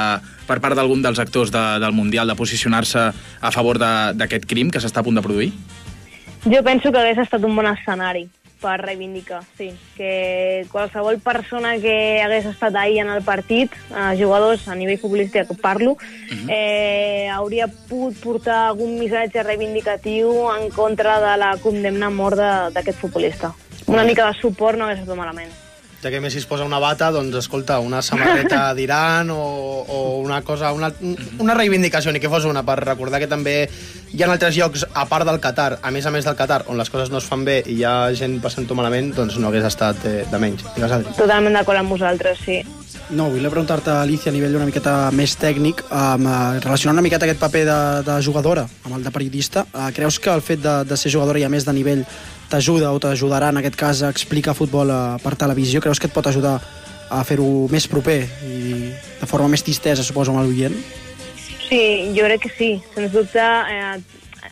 [0.48, 4.82] per part d'algun dels actors de, del Mundial de posicionar-se a favor d'aquest crim que
[4.82, 5.52] s'està a punt de produir?
[6.42, 8.26] Jo penso que hagués estat un bon escenari
[8.62, 9.72] per reivindicar, sí.
[9.96, 15.48] Que qualsevol persona que hagués estat ahir en el partit, eh, jugadors a nivell futbolístic
[15.48, 15.96] que parlo,
[16.48, 22.98] eh, hauria pogut portar algun missatge reivindicatiu en contra de la condemna a mort d'aquest
[22.98, 23.52] futbolista.
[23.86, 25.50] Una mica de suport no hagués estat malament.
[26.02, 29.38] Ja que Messi es posa una bata, doncs, escolta, una samarreta d'Iran o,
[29.86, 30.90] o una cosa, una,
[31.38, 33.54] una reivindicació, ni que fos una, per recordar que també
[34.10, 36.80] hi ha altres llocs, a part del Qatar, a més a més del Qatar, on
[36.80, 39.70] les coses no es fan bé i hi ha gent passant-ho malament, doncs no hagués
[39.70, 40.66] estat eh, de menys.
[40.74, 42.58] Totalment d'acord amb vosaltres, sí.
[43.12, 46.28] No, vull preguntar-te, Alicia, a nivell una miqueta més tècnic, um,
[46.64, 50.32] relacionant una miqueta aquest paper de, de jugadora amb el de periodista, uh, creus que
[50.32, 52.06] el fet de, de ser jugadora i a més de nivell
[52.52, 55.80] t'ajuda o t'ajudarà en aquest cas a explicar futbol uh, per televisió?
[55.80, 56.58] Creus que et pot ajudar
[57.12, 60.76] a fer-ho més proper i de forma més distesa, suposo, amb l'oient?
[61.68, 63.42] Sí, jo crec que sí, sens dubte.
[63.42, 64.00] Eh,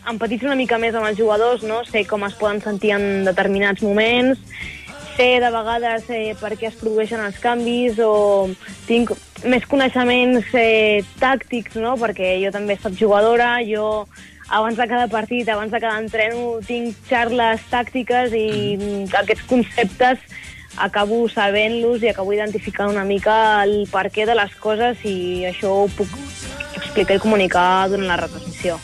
[0.08, 1.82] empatitzo una mica més amb els jugadors, no?
[1.88, 4.40] sé com es poden sentir en determinats moments,
[5.16, 8.48] sé de vegades eh, per què es produeixen els canvis o
[8.88, 9.12] tinc
[9.44, 11.96] més coneixements eh, tàctics, no?
[12.00, 14.06] perquè jo també he estat jugadora, jo
[14.50, 20.18] abans de cada partit, abans de cada entreno, tinc xarles tàctiques i aquests conceptes
[20.76, 25.90] acabo sabent-los i acabo identificant una mica el perquè de les coses i això ho
[25.94, 26.10] puc
[26.76, 28.78] explicar i comunicar durant la retransmissió.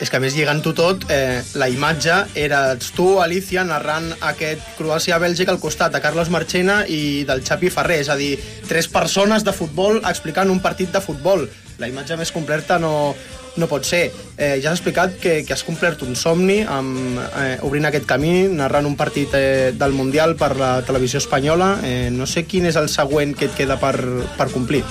[0.00, 5.52] És que a més, lligant-ho tot, eh, la imatge eres tu, Alicia, narrant aquest Croàcia-Bèlgica
[5.52, 9.52] al costat de Carlos Marchena i del Xavi Ferrer, és a dir, tres persones de
[9.52, 11.44] futbol explicant un partit de futbol.
[11.76, 13.12] La imatge més completa no,
[13.60, 14.08] no pot ser.
[14.36, 18.48] Eh, ja has explicat que, que has complert un somni amb, eh, obrint aquest camí,
[18.48, 21.76] narrant un partit eh, del Mundial per la televisió espanyola.
[21.84, 23.94] Eh, no sé quin és el següent que et queda per,
[24.38, 24.82] per complir.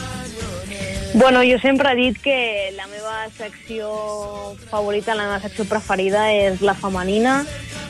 [1.14, 3.90] Bueno, jo sempre he dit que la meva secció
[4.70, 7.42] favorita, la meva secció preferida és la femenina.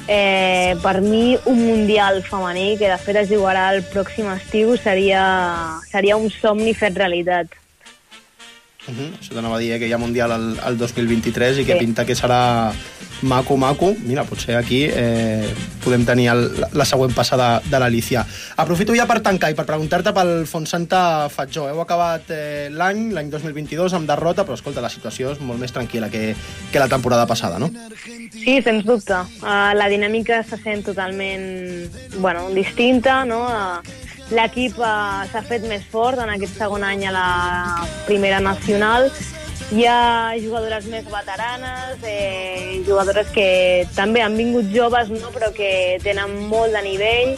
[0.07, 5.21] Eh, per mi, un mundial femení, que de fet es jugarà el pròxim estiu, seria,
[5.91, 7.51] seria un somni fet realitat.
[8.87, 9.19] Uh -huh.
[9.19, 11.79] Això t'anava a dir eh, que hi ha Mundial al, al 2023 i que Sí.
[11.79, 12.71] pinta que serà
[13.21, 13.93] maco, maco.
[14.05, 18.25] Mira, potser aquí eh, podem tenir el, la, la següent passada de l'Alicia.
[18.55, 21.67] Aprofito ja per tancar i per preguntar-te pel Fontsanta Fatjó.
[21.67, 25.73] Heu acabat eh, l'any, l'any 2022, amb derrota, però escolta, la situació és molt més
[25.73, 26.33] tranquil·la que,
[26.71, 27.69] que la temporada passada, no?
[28.31, 29.13] Sí, sens dubte.
[29.41, 31.89] Uh, la dinàmica se sent totalment
[32.19, 33.43] bueno, distinta, no?
[33.43, 33.81] Uh,
[34.29, 37.29] L'equip uh, s'ha fet més fort en aquest segon any a la
[38.05, 39.09] primera nacional.
[39.73, 45.29] Hi ha jugadores més veteranes, eh, jugadores que també han vingut joves, no?
[45.33, 45.71] però que
[46.05, 47.35] tenen molt de nivell.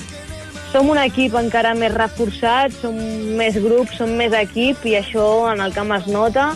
[0.72, 2.96] Som un equip encara més reforçat, som
[3.40, 6.54] més grups, som més equip i això en el camp es nota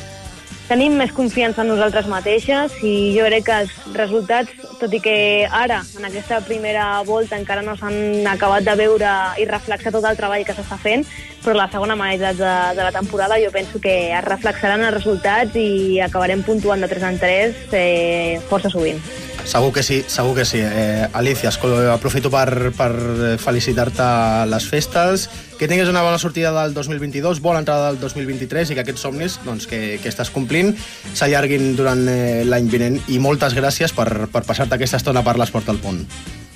[0.69, 5.17] tenim més confiança en nosaltres mateixes i jo crec que els resultats, tot i que
[5.45, 10.17] ara, en aquesta primera volta, encara no s'han acabat de veure i reflexar tot el
[10.17, 11.05] treball que s'està fent,
[11.45, 15.55] però la segona meitat de, de la temporada jo penso que es reflexaran els resultats
[15.59, 19.01] i acabarem puntuant de 3 en 3 eh, força sovint.
[19.45, 20.57] Segur que sí, segur que sí.
[20.57, 21.51] Eh, Alicia,
[21.93, 22.91] aprofito per, per
[23.37, 24.07] felicitar-te
[24.49, 28.83] les festes, que tinguis una bona sortida del 2022, bona entrada del 2023 i que
[28.83, 30.73] aquests somnis doncs, que, que estàs complint
[31.15, 35.69] s'allarguin durant eh, l'any vinent i moltes gràcies per, per passar-te aquesta estona per l'Esport
[35.71, 36.03] al Punt.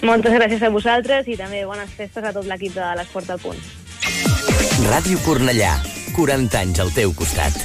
[0.04, 3.60] Moltes gràcies a vosaltres i també bones festes a tot l'equip de l'Esport al Punt.
[4.90, 5.76] Ràdio Cornellà,
[6.16, 7.56] 40 anys al teu costat.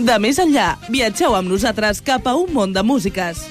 [0.00, 3.44] De més enllà, viatgeu amb nosaltres cap a un món de músiques.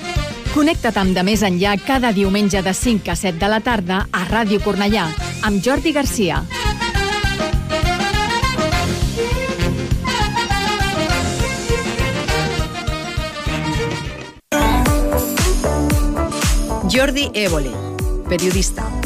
[0.49, 4.23] Connecta't amb De Més Enllà cada diumenge de 5 a 7 de la tarda a
[4.25, 5.05] Ràdio Cornellà,
[5.45, 6.41] amb Jordi Garcia.
[16.89, 17.75] Jordi Évole,
[18.27, 18.98] periodista.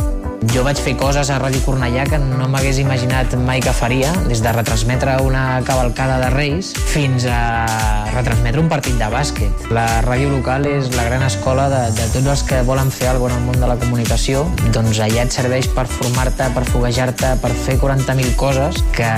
[0.51, 4.41] Jo vaig fer coses a Ràdio Cornellà que no m'hagués imaginat mai que faria, des
[4.43, 9.67] de retransmetre una cavalcada de Reis fins a retransmetre un partit de bàsquet.
[9.73, 13.37] La ràdio local és la gran escola de, de tots els que volen fer alguna
[13.37, 14.43] cosa en el món de la comunicació.
[14.75, 19.11] Doncs allà et serveix per formar-te, per foguejar-te, per fer 40.000 coses que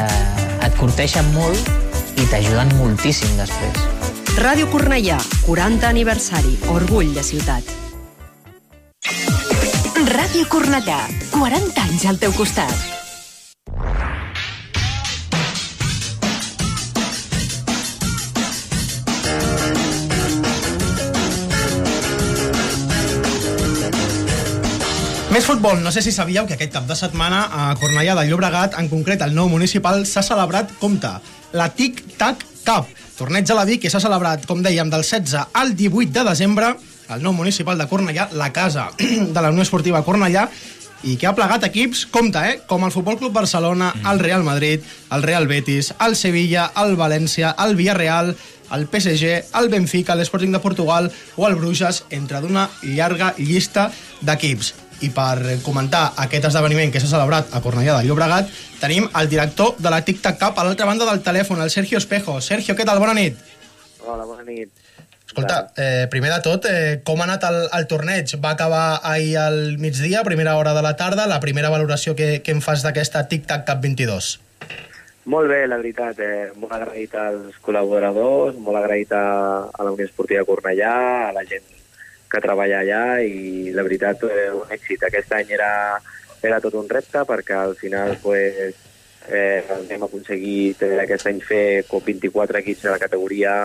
[0.65, 1.73] et curteixen molt
[2.19, 3.81] i t'ajuden moltíssim després.
[4.35, 7.84] Ràdio Cornellà, 40 aniversari, orgull de ciutat.
[10.35, 10.97] Ràdio Cornellà,
[11.31, 12.71] 40 anys al teu costat.
[25.31, 25.79] Més futbol.
[25.79, 29.23] No sé si sabíeu que aquest cap de setmana a Cornellà de Llobregat, en concret
[29.23, 31.13] el nou municipal, s'ha celebrat, compte,
[31.55, 32.91] la Tic Tac Cup.
[33.15, 36.73] Torneig a la Vic que s'ha celebrat, com dèiem, del 16 al 18 de desembre
[37.09, 38.89] al nou municipal de Cornellà, la casa
[39.35, 40.47] de la Unió Esportiva Cornellà,
[41.05, 42.55] i que ha plegat equips, compte, eh?
[42.65, 44.81] com el Futbol Club Barcelona, el Real Madrid,
[45.13, 48.33] el Real Betis, el Sevilla, el València, el Villarreal,
[48.73, 53.91] el PSG, el Benfica, l'Sporting de Portugal o el Bruges, entre d'una llarga llista
[54.25, 54.73] d'equips.
[55.05, 59.75] I per comentar aquest esdeveniment que s'ha celebrat a Cornellà de Llobregat, tenim el director
[59.77, 62.39] de la Tic Tac Cup a l'altra banda del telèfon, el Sergio Espejo.
[62.41, 63.03] Sergio, què tal?
[63.03, 63.37] Bona nit.
[64.01, 64.71] Hola, bona nit.
[65.35, 68.37] Escolta, eh, primer de tot, eh, com ha anat el, el torneig?
[68.39, 72.53] Va acabar ahir al migdia, primera hora de la tarda, la primera valoració que, que
[72.55, 74.29] em fas d'aquesta Tic Tac Cup 22.
[75.33, 76.21] Molt bé, la veritat.
[76.23, 79.25] Eh, molt agraït als col·laboradors, molt agraït a,
[79.67, 80.95] a la Unió Esportiva Cornellà,
[81.27, 81.67] a la gent
[82.31, 85.03] que treballa allà i la veritat, eh, un èxit.
[85.03, 85.71] Aquest any era,
[86.39, 88.79] era tot un repte perquè al final pues,
[89.27, 93.57] eh, hem aconseguit eh, aquest any fer com 24 equips de la categoria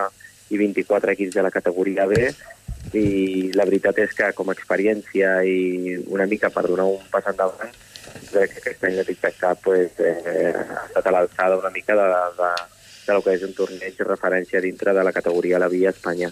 [0.51, 2.31] i 24 equips de la categoria B
[2.97, 7.27] i la veritat és que com a experiència i una mica per donar un pas
[7.31, 7.73] endavant
[8.31, 11.97] crec que aquest any la Tic Tac pues, eh, ha estat a l'alçada una mica
[11.99, 12.07] de,
[12.39, 12.51] de,
[13.07, 16.31] de lo que és un torneig de referència dintre de la categoria la via Espanya.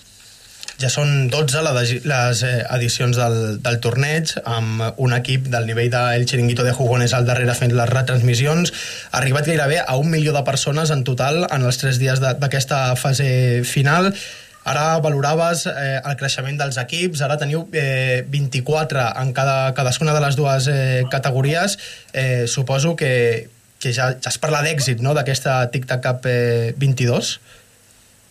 [0.78, 5.66] Ja són 12 la de- les eh, edicions del, del torneig, amb un equip del
[5.66, 8.70] nivell del Chiringuito de Jugones al darrere fent les retransmissions.
[9.10, 12.94] Ha arribat gairebé a un milió de persones en total en els tres dies d'aquesta
[12.94, 14.12] fase final.
[14.68, 20.22] Ara valoraves eh, el creixement dels equips, ara teniu eh, 24 en cada, cadascuna de
[20.28, 21.74] les dues eh, categories.
[22.12, 23.48] Eh, suposo que,
[23.80, 25.10] que ja, ja es parla d'èxit no?
[25.16, 27.38] d'aquesta Tic-Tac Cup eh, 22.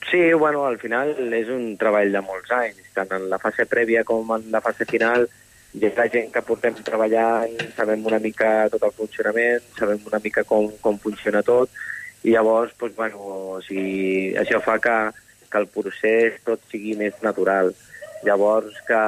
[0.10, 4.06] Sí, bueno, al final és un treball de molts anys, tant en la fase prèvia
[4.08, 5.28] com en la fase final,
[5.76, 10.46] hi ha gent que portem treballant, sabem una mica tot el funcionament, sabem una mica
[10.48, 11.70] com, com funciona tot,
[12.24, 14.96] i llavors, doncs, bueno, o sigui, això fa que,
[15.52, 17.74] que el procés tot sigui més natural.
[18.26, 19.02] Llavors, que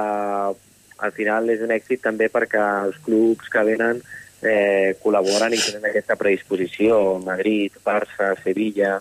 [0.99, 4.03] al final és un èxit també perquè els clubs que venen
[4.43, 7.17] eh, col·laboren i tenen aquesta predisposició.
[7.23, 8.97] Madrid, Barça, Sevilla,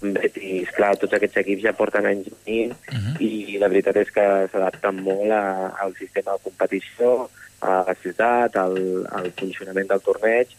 [0.00, 3.14] Betis, clar, tots aquests equips ja porten anys venint uh -huh.
[3.18, 7.28] i la veritat és que s'adapten molt a, al sistema de competició,
[7.60, 10.54] a la ciutat, al, al funcionament del torneig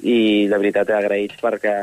[0.00, 1.74] i la veritat agraïts perquè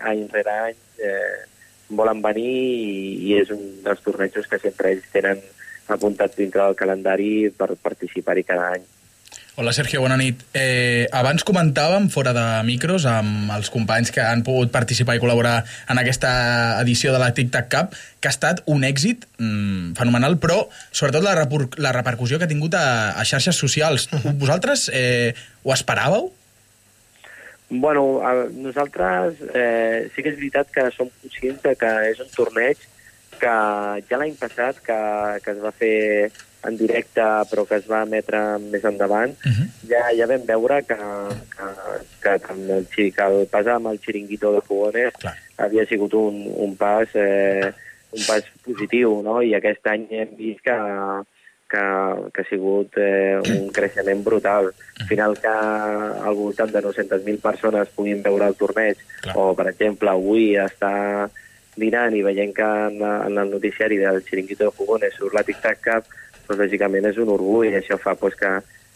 [0.00, 1.44] any rere any eh,
[1.88, 5.40] volen venir i, i és un dels tornejos que sempre ells tenen
[5.88, 8.84] apuntat dintre del calendari per participar-hi cada any.
[9.58, 10.44] Hola, Sergio, bona nit.
[10.54, 15.64] Eh, abans comentàvem, fora de micros, amb els companys que han pogut participar i col·laborar
[15.90, 16.30] en aquesta
[16.78, 20.60] edició de la Tic Tac Cup, que ha estat un èxit mm, fenomenal, però
[20.92, 22.84] sobretot la, repor- la repercussió que ha tingut a,
[23.18, 24.06] a xarxes socials.
[24.38, 25.34] Vosaltres eh,
[25.66, 26.30] ho esperàveu?
[27.68, 32.86] Bueno, a, nosaltres eh, sí que és veritat que som conscients que és un torneig
[33.42, 33.56] que
[34.06, 35.00] ja l'any passat, que,
[35.42, 36.30] que es va fer
[36.66, 39.66] en directe però que es va emetre més endavant, uh -huh.
[39.88, 40.98] ja, ja vam veure que,
[41.54, 41.66] que,
[42.22, 45.34] que, amb el, que el pas amb el xiringuito de Fogones Clar.
[45.56, 47.72] havia sigut un, un pas eh,
[48.10, 49.42] un pas positiu, no?
[49.42, 50.76] I aquest any hem vist que,
[51.68, 51.82] que,
[52.32, 54.72] que ha sigut eh, un creixement brutal.
[55.00, 59.36] Al final que al voltant de 900.000 persones puguin veure el torneig, Clar.
[59.36, 61.28] o per exemple avui està
[61.78, 65.60] dinant i veient que en, en el noticiari del Chiringuito de Fogones surt la Tic
[65.62, 66.08] Tac Cup,
[66.48, 68.52] doncs lògicament és un orgull i això fa doncs, que,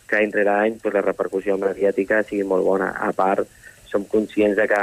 [0.08, 2.92] que any rere any doncs, la repercussió mediàtica sigui molt bona.
[2.98, 3.48] A part,
[3.92, 4.82] som conscients de que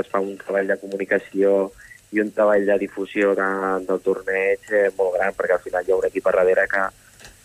[0.00, 1.70] es fa un treball de comunicació
[2.10, 3.48] i un treball de difusió de,
[3.86, 6.84] del torneig eh, molt gran, perquè al final hi ha un equip a darrere que,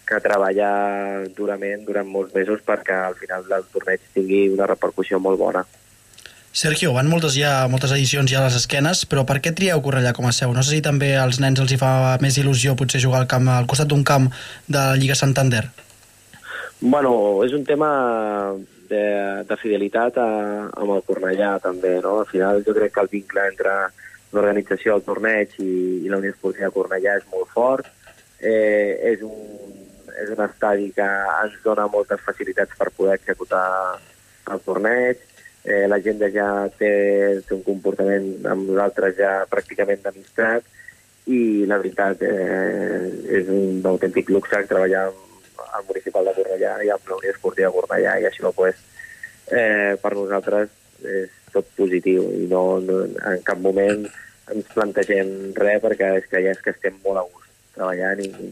[0.09, 0.71] que treballa
[1.37, 5.65] durament durant molts mesos perquè al final el torneig tingui una repercussió molt bona.
[6.53, 10.11] Sergio, van moltes, ja, moltes edicions ja a les esquenes, però per què trieu Cornellà
[10.13, 10.51] com a seu?
[10.53, 13.49] No sé si també als nens els hi fa més il·lusió potser jugar al, camp,
[13.49, 14.29] al costat d'un camp
[14.67, 15.63] de la Lliga Santander.
[16.77, 17.89] Bueno, és un tema
[18.85, 19.01] de,
[19.49, 20.29] de fidelitat a,
[20.77, 22.19] amb el Cornellà, també, no?
[22.21, 23.75] Al final jo crec que el vincle entre
[24.33, 25.73] l'organització del torneig i,
[26.05, 27.89] i la Unió Esportiva Cornellà és molt fort.
[28.37, 29.73] Eh, és, un,
[30.21, 31.09] és un estadi que
[31.47, 33.65] ens dona moltes facilitats per poder executar
[34.53, 35.21] el torneig.
[35.63, 36.89] Eh, la gent ja té,
[37.47, 40.65] té un comportament amb nosaltres ja pràcticament d'amistat
[41.31, 43.07] i la veritat eh,
[43.39, 47.77] és un autèntic luxe treballar el municipal de Cornellà i amb la Unió Esportiva de
[47.77, 48.81] Cornellà i això pues,
[49.55, 50.75] eh, per nosaltres
[51.13, 52.99] és tot positiu i no, no,
[53.31, 54.03] en cap moment
[54.51, 58.51] ens plantegem res perquè és que ja és que estem molt a gust treballant i,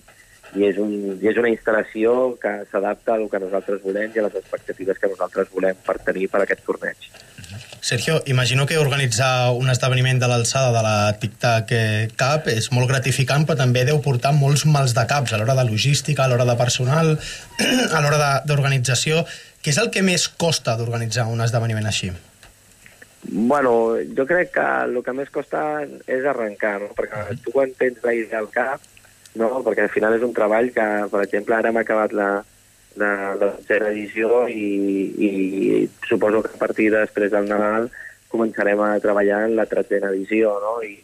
[0.56, 4.26] i, és, un, i és una instal·lació que s'adapta al que nosaltres volem i a
[4.28, 7.12] les expectatives que nosaltres volem per tenir per aquest torneig.
[7.82, 12.70] Sergio, imagino que organitzar un esdeveniment de l'alçada de la Tic Tac eh, Cup és
[12.76, 16.30] molt gratificant, però també deu portar molts mals de caps a l'hora de logística, a
[16.30, 17.16] l'hora de personal,
[17.96, 19.26] a l'hora de- d'organització.
[19.62, 22.12] Què és el que més costa d'organitzar un esdeveniment així?
[23.24, 26.94] Bueno, jo crec que el que més costa és arrencar, no?
[26.98, 28.82] perquè tu quan tens la idea al cap,
[29.36, 29.62] no?
[29.66, 32.30] perquè al final és un treball que, per exemple, ara hem acabat la,
[32.96, 34.66] la, la tercera edició i,
[35.28, 35.32] i
[36.08, 37.90] suposo que a partir després del Nadal
[38.32, 40.78] començarem a treballar en la tretzena edició, no?
[40.84, 40.98] I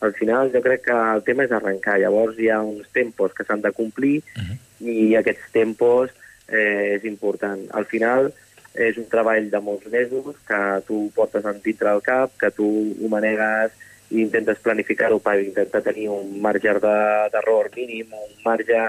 [0.00, 3.44] al final jo crec que el tema és arrencar, llavors hi ha uns tempos que
[3.44, 4.56] s'han de complir uh -huh.
[4.80, 6.10] i aquests tempos
[6.48, 7.60] eh, és important.
[7.72, 8.32] Al final
[8.74, 12.66] és un treball de molts mesos que tu portes en dintre del cap, que tu
[12.66, 13.72] ho manegues
[14.10, 18.80] i intentes planificar-ho per intentar tenir un marge de- d'error mínim, un marge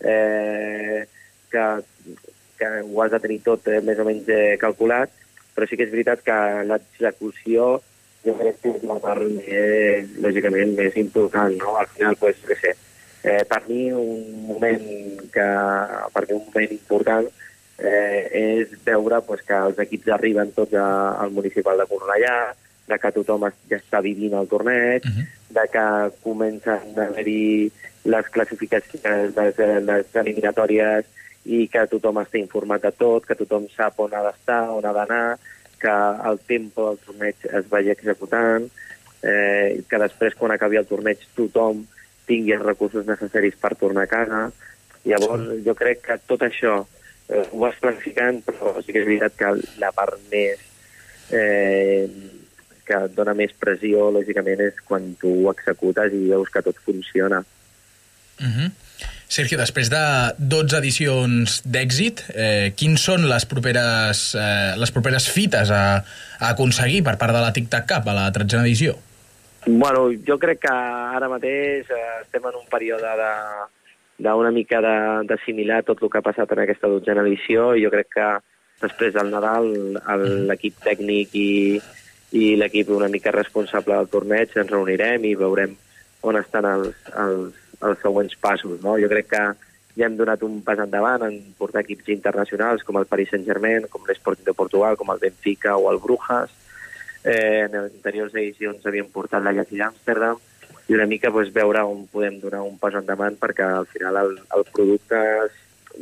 [0.00, 1.04] eh,
[1.50, 1.66] que,
[2.58, 5.10] que ho has de tenir tot eh, més o menys eh, calculat,
[5.54, 7.76] però sí que és veritat que l'execució
[8.24, 11.76] jo crec que és la part, eh, lògicament, més important, no?
[11.76, 12.74] Al final, pues, què sé,
[13.22, 14.84] eh, per mi un moment
[15.32, 15.48] que,
[16.14, 17.28] per mi un moment important
[17.78, 20.86] eh, és veure pues, que els equips arriben tots a,
[21.20, 22.36] al municipal de Cornellà,
[22.88, 25.26] de que tothom ja està vivint el torneig, uh -huh.
[25.56, 25.86] de que
[26.22, 27.72] comencen a haver-hi
[28.04, 29.58] les classificacions, les,
[29.88, 31.04] les eliminatòries
[31.44, 34.92] i que tothom està informat de tot, que tothom sap on ha d'estar, on ha
[34.92, 35.38] d'anar,
[35.80, 35.94] que
[36.28, 38.68] el tempo del torneig es vagi executant,
[39.22, 41.86] eh, que després, quan acabi el torneig, tothom
[42.28, 44.40] tingui els recursos necessaris per tornar a casa.
[45.04, 45.62] Llavors, sí.
[45.66, 46.78] jo crec que tot això
[47.28, 50.60] eh, ho vas planificant, però sí que és veritat que la part més
[51.30, 52.08] eh,
[52.86, 56.80] que et dona més pressió, lògicament, és quan tu ho executes i veus que tot
[56.84, 57.42] funciona.
[58.40, 58.70] Uh -huh.
[59.28, 60.02] Sergio, després de
[60.38, 66.04] 12 edicions d'èxit, eh, quins són les properes, eh, les properes fites a,
[66.38, 68.94] a aconseguir per part de la Tic Tac Cup a la tretzena edició?
[69.66, 73.32] Bueno, jo crec que ara mateix eh, estem en un període de
[74.24, 74.78] d'una mica
[75.26, 78.28] d'assimilar tot el que ha passat en aquesta dotzena edició i jo crec que
[78.82, 79.70] després del Nadal
[80.46, 81.80] l'equip tècnic i,
[82.34, 85.76] i l'equip una mica responsable del torneig ens reunirem i veurem
[86.26, 88.80] on estan els, els, els següents passos.
[88.82, 88.96] No?
[88.98, 89.42] Jo crec que
[89.94, 94.06] ja hem donat un pas endavant en portar equips internacionals com el Paris Saint-Germain, com
[94.08, 96.50] l'Sporting de Portugal, com el Benfica o el Brujas.
[97.22, 100.40] Eh, en anteriors edicions havíem portat l'Ajax i l'Amsterdam
[100.90, 104.34] i una mica pues, veure on podem donar un pas endavant perquè al final el,
[104.58, 105.20] el producte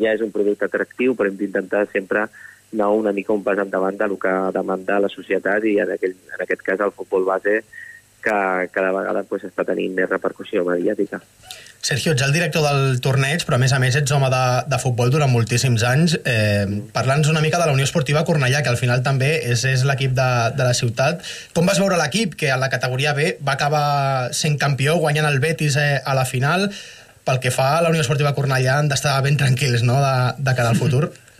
[0.01, 2.25] ja és un producte atractiu, però hem d'intentar sempre
[2.73, 6.45] anar una mica un pas endavant del que demanda la societat i en, aquell, en
[6.45, 7.63] aquest cas el futbol base
[8.23, 11.19] que cada vegada pues, està tenint més repercussió mediàtica.
[11.83, 14.79] Sergio, ets el director del torneig, però a més a més ets home de, de
[14.79, 16.15] futbol durant moltíssims anys.
[16.23, 16.63] Eh,
[16.95, 20.15] Parla'ns una mica de la Unió Esportiva Cornellà, que al final també és, és l'equip
[20.15, 21.27] de, de la ciutat.
[21.57, 25.43] Com vas veure l'equip, que a la categoria B va acabar sent campió, guanyant el
[25.43, 26.71] Betis eh, a la final?
[27.27, 29.99] Pel que fa a la Unió Esportiva Cornellà, han d'estar ben tranquils no?
[29.99, 31.11] de, de cara al futur.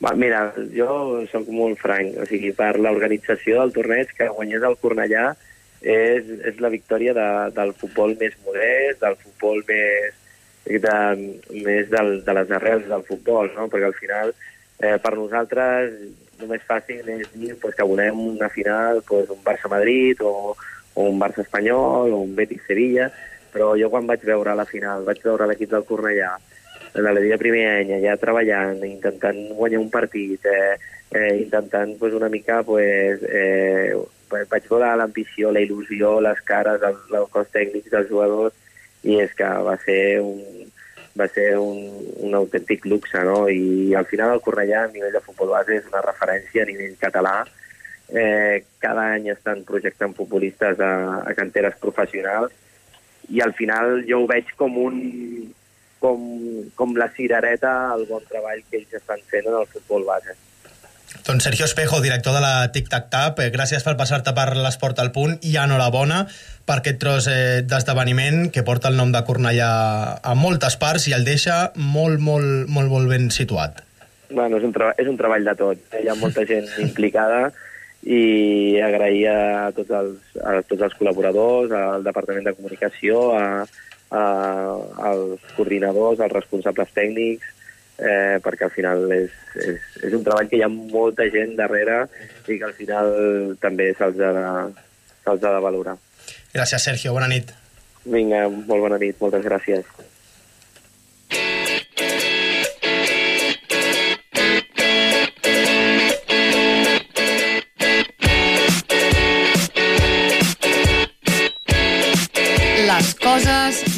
[0.00, 4.78] Va, mira, jo sóc molt franc, o sigui, per l'organització del torneig, que guanyés el
[4.80, 5.26] Cornellà,
[5.80, 7.26] és, és la victòria de,
[7.56, 10.16] del futbol més modest, del futbol més,
[10.64, 10.96] de,
[11.66, 13.68] més del, de les arrels del futbol, no?
[13.68, 15.96] perquè al final eh, per nosaltres
[16.40, 20.54] només fàcil és dir pues, que volem una final pues, un Barça-Madrid o,
[20.94, 23.10] o un Barça-Espanyol o un Betis-Sevilla,
[23.52, 26.36] però jo quan vaig veure la final, vaig veure l'equip del Cornellà,
[26.94, 30.76] de la primer any, ja treballant, intentant guanyar un partit, eh,
[31.10, 33.94] eh, intentant pues, una mica pues, eh,
[34.30, 38.54] vaig veure l'ambició, la il·lusió, les cares, el, el cos tècnic dels jugadors,
[39.02, 40.42] i és que va ser un,
[41.18, 41.80] va ser un,
[42.26, 43.48] un autèntic luxe, no?
[43.48, 46.96] I al final el Cornellà a nivell de futbol base és una referència a nivell
[47.00, 47.36] català.
[48.10, 52.54] Eh, cada any estan projectant futbolistes a, a canteres professionals
[53.30, 54.96] i al final jo ho veig com un
[56.00, 56.20] com,
[56.74, 60.36] com la cirereta al bon treball que ells estan fent en el futbol base.
[61.26, 64.98] Doncs Sergio Espejo, director de la Tic Tac Tap, eh, gràcies per passar-te per l'Esport
[65.02, 66.22] al Punt i enhorabona
[66.66, 69.70] per aquest tros eh, d'esdeveniment que porta el nom de Cornellà
[70.22, 73.82] a moltes parts i el deixa molt, molt, molt, molt ben situat.
[74.30, 75.82] Bueno, és un, és un treball de tot.
[75.98, 77.50] Hi ha molta gent implicada
[78.06, 83.66] i agrair a tots els, a tots els col·laboradors, al Departament de Comunicació, a,
[84.10, 84.24] a,
[85.10, 87.46] als coordinadors, als responsables tècnics,
[88.00, 92.02] eh, perquè al final és, és, és un treball que hi ha molta gent darrere
[92.48, 93.10] i que al final
[93.62, 94.46] també se'ls ha, de,
[95.24, 95.96] se ha de valorar.
[96.54, 97.14] Gràcies, Sergio.
[97.14, 97.52] Bona nit.
[98.04, 99.18] Vinga, molt bona nit.
[99.20, 99.86] Moltes gràcies.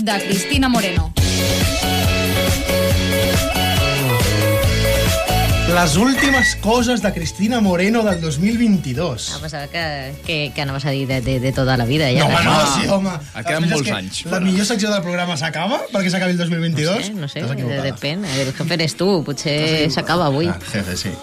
[0.03, 1.12] De Cristina Moreno.
[5.72, 9.32] Les últimes coses de Cristina Moreno del 2022.
[9.32, 12.11] Ah, pensava que, que, que anaves a dir de, de, de tota la vida.
[12.12, 12.28] Ja.
[12.28, 13.11] No, home, no, sí, home.
[13.32, 14.24] Ah, queden molts anys.
[14.26, 17.12] La millor secció del programa s'acaba perquè s'acabi el 2022?
[17.14, 18.26] No sé, no sé, de, depèn.
[18.26, 20.50] El jefe eres tu, potser s'acaba avui.
[20.50, 21.14] Ah, jefe, sí.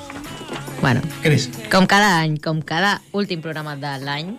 [0.79, 1.49] Bueno, Cris.
[1.69, 4.37] com cada any, com cada últim programa de l'any,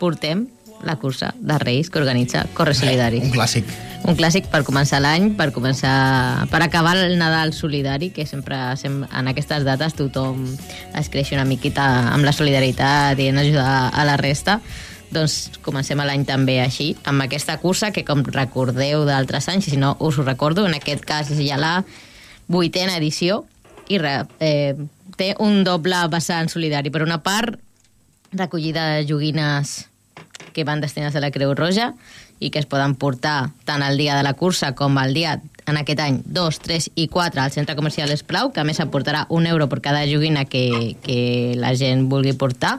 [0.00, 0.48] portem
[0.82, 3.20] la cursa de Reis que organitza Corre Solidari.
[3.20, 3.68] Un clàssic.
[4.08, 9.10] Un clàssic per començar l'any, per començar per acabar el Nadal solidari, que sempre, sempre
[9.12, 10.46] en aquestes dates tothom
[10.96, 14.60] es creix una miqueta amb la solidaritat i en ajudar a la resta.
[15.10, 19.96] Doncs comencem l'any també així, amb aquesta cursa que, com recordeu d'altres anys, si no
[20.00, 21.80] us ho recordo, en aquest cas és ja la
[22.48, 23.44] vuitena edició
[23.90, 24.78] i re, eh,
[25.18, 26.94] té un doble vessant solidari.
[26.94, 27.58] Per una part,
[28.32, 29.89] recollida de joguines
[30.52, 31.92] que van destinats a la Creu Roja
[32.40, 35.76] i que es poden portar tant el dia de la cursa com el dia, en
[35.76, 39.46] aquest any, 2, 3 i 4 al centre comercial Esplau, que a més aportarà un
[39.46, 42.78] euro per cada joguina que, que la gent vulgui portar.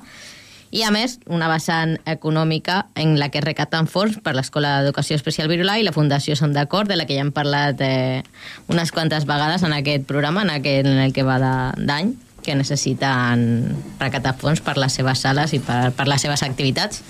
[0.72, 5.18] I, a més, una vessant econòmica en la que es recapten fons per l'Escola d'Educació
[5.20, 8.24] Especial Virulà i la Fundació Som d'Acord, de la que ja hem parlat eh,
[8.72, 11.42] unes quantes vegades en aquest programa, en, aquest, en el que va
[11.76, 13.44] d'any, que necessiten
[14.00, 17.04] recaptar fons per les seves sales i per, per les seves activitats.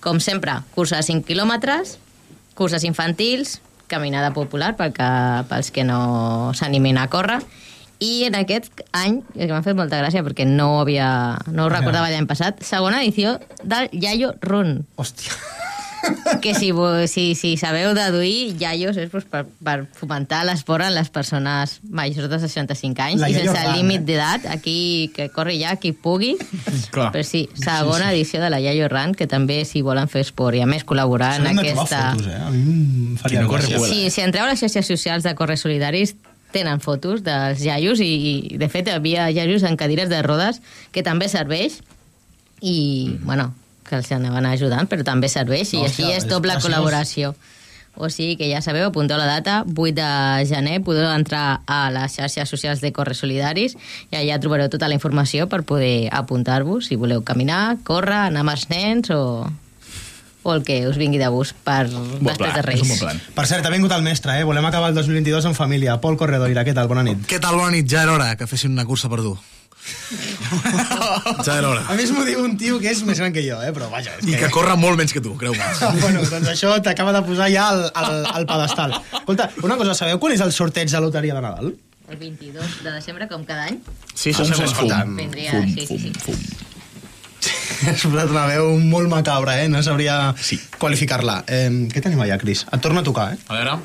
[0.00, 1.98] Com sempre, cursa de 5 quilòmetres,
[2.56, 3.58] curses infantils,
[3.90, 5.10] caminada popular pel que,
[5.50, 7.40] pels que no s'animin a córrer,
[8.00, 11.10] i en aquest any, que m'ha fet molta gràcia perquè no havia,
[11.52, 14.78] no ho recordava l'any passat, segona edició del Yayo Run.
[14.96, 15.36] Hòstia.
[16.40, 16.70] Que si,
[17.12, 22.30] si, si sabeu deduir, Yayos és pues, per, per fomentar l'esport en les persones majors
[22.32, 24.06] de 65 anys La i sense límit eh?
[24.08, 26.32] d'edat, aquí que corri ja qui pugui.
[26.94, 27.10] Clar.
[27.12, 30.64] Però sí, segona edició de la Yayo Run, que també si volen fer esport i
[30.64, 32.10] a més col·laborar en aquesta...
[32.14, 32.40] fotos, eh?
[32.40, 33.84] A mi em faria gràcia.
[33.84, 36.16] Sí, si entreu a les xarxes socials de Corres Solidaris
[36.50, 38.10] tenen fotos dels iaios i,
[38.54, 40.58] i de fet hi havia iaios en cadires de rodes
[40.90, 41.78] que també serveix
[42.60, 43.52] i, bueno,
[43.90, 46.70] que els anaven ajudant, però també serveix i Hòstia, així és és doble preciós.
[46.70, 47.34] col·laboració.
[47.98, 52.14] O sigui que ja sabeu, apunteu la data, 8 de gener, podeu entrar a les
[52.14, 53.74] xarxes socials de Corres Solidaris
[54.12, 58.54] i allà trobareu tota la informació per poder apuntar-vos si voleu caminar, córrer, anar amb
[58.54, 59.20] els nens o,
[60.46, 62.94] o el que us vingui de gust per després de Reis.
[63.34, 64.46] Per cert, ha vingut el mestre, eh?
[64.46, 65.98] Volem acabar el 2022 en família.
[66.00, 66.88] Pol Corredoira, què tal?
[66.88, 67.26] Bona nit.
[67.26, 67.90] Què tal, bona nit?
[67.90, 69.34] Ja era hora que fessin una cursa per tu.
[71.44, 71.84] Ja era hora.
[71.88, 73.72] A més m'ho diu un tio que és més gran que jo, eh?
[73.76, 75.68] Però vaja, és I que corre molt menys que tu, creu-me.
[76.04, 78.96] bueno, doncs això t'acaba de posar ja al, al, al pedestal.
[79.20, 81.72] Escolta, una cosa, sabeu quan és el sorteig de loteria de Nadal?
[82.10, 83.78] El 22 de desembre, com cada any.
[84.14, 84.66] Sí, això segur.
[84.66, 86.34] Escolta, Vindria, sí, sí, sí.
[87.86, 89.70] Has posat una veu molt macabra, eh?
[89.72, 90.58] No sabria sí.
[90.82, 91.40] qualificar-la.
[91.48, 92.66] Eh, què tenim allà, Cris?
[92.68, 93.40] Et torna a tocar, eh?
[93.48, 93.78] A veure...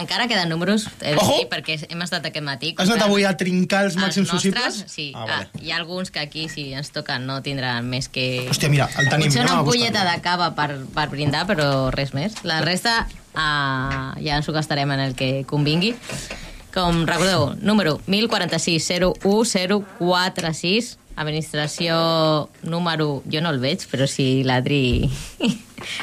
[0.00, 2.74] Encara queden números, he de dir, perquè hem estat aquest matí.
[2.76, 4.82] Has anat avui a trincar els màxims possibles?
[4.92, 5.48] Sí, Ah, ah, vale.
[5.64, 8.44] hi ha alguns que aquí, si ens toquen, no tindran més que...
[8.50, 9.26] Hòstia, mira, el tenim.
[9.30, 12.34] Potser una ampolleta de cava per, per brindar, però res més.
[12.44, 15.94] La resta uh, ja ens ho gastarem en el que convingui.
[16.76, 21.96] Com recordeu, número 1046-01046, administració
[22.62, 23.22] número...
[23.32, 25.08] Jo no el veig, però si l'Adri...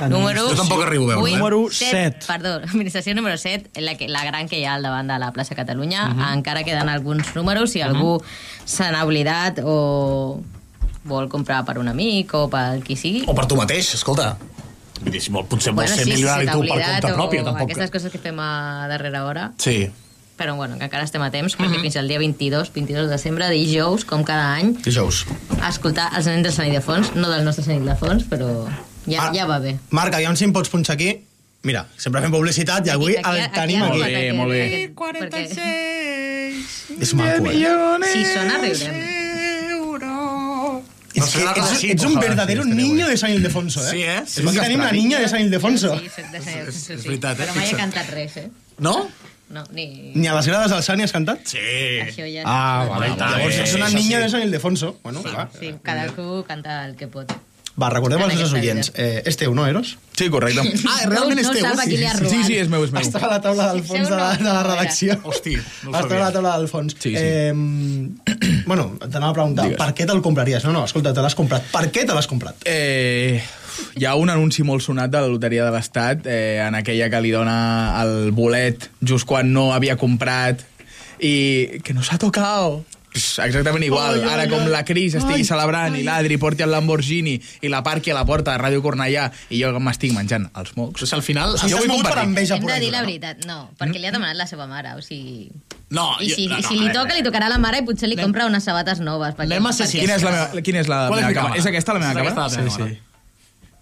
[0.09, 0.47] número...
[0.49, 1.37] Jo tampoc arribo a veure, eh?
[1.37, 2.25] Número set.
[2.27, 5.31] Perdó, administració número 7, la, que, la gran que hi ha al davant de la
[5.35, 6.09] plaça Catalunya.
[6.09, 6.25] Mhm.
[6.39, 8.17] Encara queden alguns números, si algú
[8.65, 10.41] se n'ha oblidat o
[11.03, 13.25] vol comprar per un amic o per qui sigui.
[13.27, 14.33] O per tu mateix, escolta.
[15.03, 17.47] Vull dir, si vol, potser vols ser sí, milionari si tu per compte pròpia, o
[17.49, 17.67] tampoc.
[17.67, 19.51] Aquestes coses que fem a darrera hora.
[19.59, 19.89] Sí.
[20.37, 23.49] Però bueno, que encara estem a temps, perquè fins al dia 22, 22 de desembre,
[23.53, 25.25] dijous, com cada any, Dijous.
[25.59, 28.49] a escoltar els nens del Sant Ildefons, no del nostre Sant Ildefons, però
[29.05, 29.77] ja, ja va bé.
[29.93, 31.13] Marc, aviam si em pots punxar aquí.
[31.63, 34.01] Mira, sempre fem publicitat i avui el tenim aquí.
[34.01, 34.63] Molt bé, molt bé.
[36.99, 38.09] És maco, eh?
[38.11, 39.21] Si sona, riurem.
[41.13, 43.91] És que ets, ets un verdadero niño de San Ildefonso, eh?
[43.91, 44.21] Sí, eh?
[44.25, 45.93] És que tenim la niña de San Ildefonso.
[45.99, 46.97] Sí, soc de Sant Ildefons, sí.
[47.05, 47.45] veritat, eh?
[47.45, 48.47] Però mai he cantat res, eh?
[48.81, 48.95] No?
[49.53, 49.85] No, ni...
[50.17, 51.45] Ni a les grades del Sani has cantat?
[51.45, 51.61] Sí.
[52.01, 52.41] Això ja...
[52.49, 53.11] Ah, vale.
[53.13, 54.23] Home, Llavors eh, ets una niña sí.
[54.23, 54.95] de San Ildefonso.
[55.03, 55.47] Bueno, va.
[55.59, 57.29] Sí, cadascú canta el que pot.
[57.73, 58.91] Va, recordem En als nostres oients.
[59.01, 59.95] Eh, és teu, no, Eros?
[60.17, 60.61] Sí, correcte.
[60.91, 61.63] Ah, realment és No teu?
[61.65, 62.29] sap qui li ha robat.
[62.33, 63.01] Sí, sí, és meu, és meu.
[63.01, 65.15] Estava a la taula del fons de la, de la redacció.
[65.23, 66.93] Hosti, no ho Estava a la taula del fons.
[66.99, 67.17] Sí, sí.
[67.17, 67.53] Eh,
[68.69, 69.81] bueno, t'anava a preguntar, Digues.
[69.81, 70.65] per què te'l compraries?
[70.69, 71.65] No, no, escolta, te l'has comprat.
[71.73, 72.61] Per què te l'has comprat?
[72.69, 73.41] Eh,
[73.95, 77.21] hi ha un anunci molt sonat de la Loteria de l'Estat, eh, en aquella que
[77.21, 77.57] li dona
[78.01, 80.63] el bolet just quan no havia comprat
[81.19, 82.81] i que no s'ha tocat.
[83.13, 84.15] Exactament igual.
[84.15, 84.71] Ai, ai, Ara com ai.
[84.73, 88.23] la Cris estigui Ai, celebrant i l'Adri porti el Lamborghini i la parqui a la
[88.25, 90.97] porta de Ràdio Cornellà i jo m'estic menjant els mocs.
[90.97, 91.53] Però si al final...
[91.53, 92.31] O sigui, jo vull molt per compartir.
[92.31, 93.05] enveja Hem de dir la no?
[93.05, 95.51] veritat, no, perquè li ha demanat la seva mare, o sigui...
[95.93, 97.53] No, I si, jo- no, i no, si li a veure, toca, li tocarà a
[97.53, 99.37] la mare i potser li compra unes sabates noves.
[99.37, 101.59] Perquè, Anem a ser Quina és la meva, quina és la meva càmera?
[101.61, 103.12] És aquesta la meva És aquesta càmera?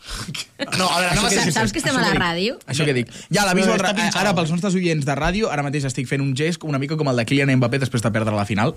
[0.01, 0.75] La.
[0.77, 1.41] No, a veure, anem a ser...
[1.47, 2.57] Saps, saps que estem a la ràdio?
[2.69, 3.09] Això que dic.
[3.33, 4.19] Ja l'aviso, No, pinxat.
[4.21, 7.09] ara pels nostres oients de ràdio, ara mateix estic fent un gest una mica com
[7.09, 8.75] el de Kylian Mbappé després de perdre la final.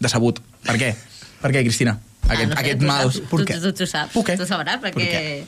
[0.00, 0.40] Decebut.
[0.66, 0.94] Per què?
[1.42, 1.98] Per què, Cristina?
[2.24, 3.10] Aquest, Ah, no sé, aquest tu mal...
[3.12, 4.36] saps, Tu, tu, tu, saps, Per què?
[4.40, 5.44] tu sabràs, perquè...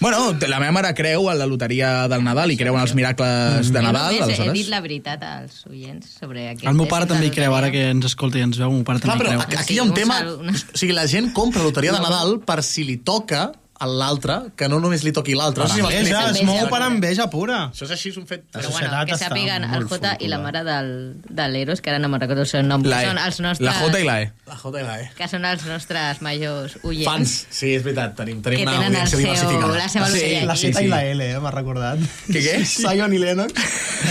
[0.00, 3.68] Bueno, la meva mare creu en la loteria del Nadal i creu en els miracles
[3.68, 4.54] de Jo Nadal, he aleshores.
[4.56, 6.64] dit la veritat als oients sobre aquest...
[6.70, 8.86] El meu pare també hi creu, ara que ens escolta i ens veu, el meu
[8.88, 9.60] pare Clar, també hi però creu.
[9.60, 10.16] aquí hi ha un tema...
[10.24, 13.50] O sigui, la gent compra loteria de Nadal per si li toca
[13.80, 15.64] a l'altre, que no només li toqui l'altre.
[15.64, 15.88] M'explico.
[15.88, 17.70] Enveja, es mou per enveja pura.
[17.72, 18.42] Això és així, és un fet...
[18.52, 20.90] La Però bueno, que sàpiguen el Jota i la mare del,
[21.24, 23.08] de l'Eros, que ara no me'n recordo el seu nom, La que E.
[23.08, 23.66] són els nostres...
[23.70, 24.28] La J i la E.
[24.50, 25.06] La J i la E.
[25.16, 27.08] Que són els nostres majors oients.
[27.08, 27.34] Fans.
[27.48, 29.78] Sí, és veritat, tenim, Que tenim una audiència seu, diversificada.
[29.80, 30.56] la seva Sí, La.
[30.60, 30.84] Z sí.
[30.84, 32.04] i la L, eh, m'ha recordat.
[32.28, 32.58] Què, què?
[32.76, 33.54] Zion i Lennox.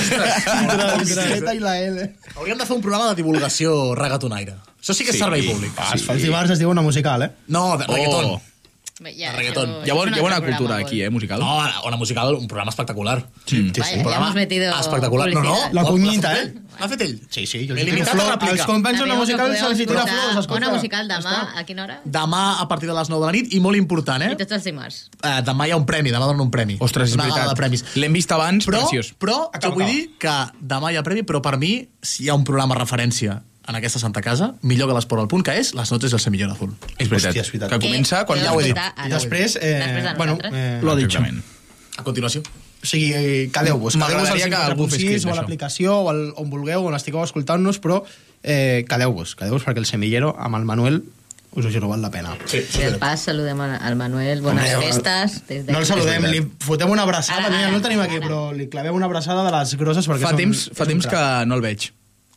[0.10, 2.10] La Z i la L.
[2.36, 4.58] Hauríem de fer un programa de divulgació regatonaire.
[4.80, 5.24] Això sí que és Sí.
[5.24, 5.74] servei públic.
[5.78, 7.32] Ah, els dimarts es diu una musical, eh?
[7.48, 8.26] No, de reggaeton.
[8.34, 8.42] Oh.
[9.00, 9.70] Ja, reggaeton.
[9.86, 11.40] Hi ha, hi ha bona cultura aquí, eh, musical.
[11.40, 13.30] No, Ona Musical, un programa espectacular.
[13.46, 15.32] Sí, Vaya, ya hemos metido espectacular.
[15.34, 15.56] No, no.
[15.72, 16.54] La cunyita, eh?
[16.80, 17.16] L'ha fet ell.
[17.30, 18.54] Sí, sí, jo He limitat la réplica.
[18.54, 20.56] els companys d'una musical se'ls hi tira flors, escolta.
[20.60, 22.00] Ona musical demà, a quina hora?
[22.06, 24.32] Demà a partir de les 9 de la nit i molt important, eh?
[24.36, 25.00] I tots els dimarts.
[25.24, 26.78] Uh, demà hi ha un premi, demà donen un premi.
[26.80, 27.50] Ostres, és Una veritat.
[27.50, 27.84] de premis.
[27.96, 29.14] L'hem vist abans, Però, preciós.
[29.20, 32.36] però jo vull dir que demà hi ha premi, però per mi, si hi ha
[32.36, 35.92] un programa referència en aquesta Santa Casa, millor que l'Esport al punt, que és Les
[35.94, 36.72] noches del semillón azul.
[36.98, 37.30] És veritat.
[37.36, 37.70] Hòstia, és veritat.
[37.76, 38.40] Que comença quan...
[38.42, 38.78] Que Ja ho he dit.
[38.78, 39.10] I ara.
[39.14, 41.08] després, eh, Després de bueno, eh, Lo ha dicho.
[41.20, 41.44] Exactament.
[42.00, 42.42] A continuació.
[42.82, 43.94] O sigui, eh, quedeu-vos.
[43.94, 46.86] Quedeu-vos al M'agradaria que algú fes 54.6 clip o a l'aplicació o al, on vulgueu,
[46.88, 48.02] on estigueu escoltant-nos, però
[48.42, 51.02] eh, quedeu-vos, quedeu-vos perquè el semillero amb el Manuel
[51.52, 52.36] us ho juro, val la pena.
[52.46, 55.40] Sí, I al pas saludem al Manuel, bones Hombre, festes.
[55.50, 58.20] Des No el saludem, li fotem una abraçada, Ara, mira, ara, no el tenim aquí,
[58.20, 58.26] ara.
[58.28, 61.08] però li clavem una abraçada de les grosses perquè Fa és un- temps, fa temps
[61.10, 61.90] que no el veig.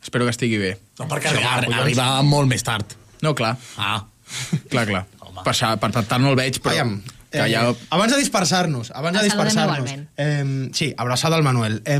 [0.03, 0.75] Espero que estigui bé.
[0.99, 1.83] No, perquè Sí, arriba, collons.
[1.83, 2.97] arriba molt més tard.
[3.23, 3.57] No, clar.
[3.79, 4.05] Ah.
[4.73, 5.03] Clar, clar.
[5.45, 6.73] Per, això- per, per tant no el veig, però...
[6.73, 6.95] Aviam,
[7.33, 7.67] que eh, ja...
[7.93, 9.91] Abans de dispersar-nos, abans de dispersar-nos...
[10.17, 11.83] Eh, sí, abraçada al Manuel.
[11.85, 11.99] Eh,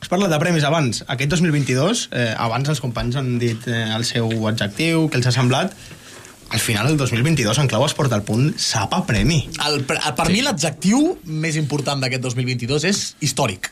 [0.00, 1.02] has parlat de premis abans.
[1.10, 5.34] Aquest 2022, eh, abans els companys han dit eh, el seu adjectiu, que els ha
[5.34, 5.74] semblat.
[6.52, 9.40] Al final, el 2022, en clau Esport al punt, sap a premi.
[9.66, 13.70] El, per mi l'adjectiu més important d'aquest 2022 és històric.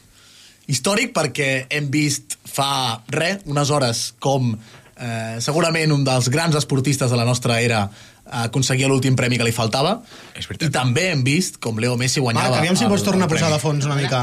[0.69, 7.11] Històric perquè hem vist fa res, unes hores, com eh, segurament un dels grans esportistes
[7.11, 7.87] de la nostra era
[8.31, 9.97] aconseguia l'últim premi que li faltava
[10.39, 10.69] És veritat.
[10.69, 13.49] i també hem vist com Leo Messi guanyava Marc, aviam si pots tornar a posar
[13.51, 14.21] de fons una mica...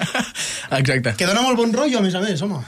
[0.80, 1.14] Exacte.
[1.18, 2.58] Que dona molt bon rotllo, a més a més, home.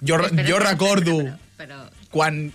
[0.00, 1.16] Jo, Espera, jo espera, recordo
[1.56, 1.82] Però...
[2.12, 2.46] quan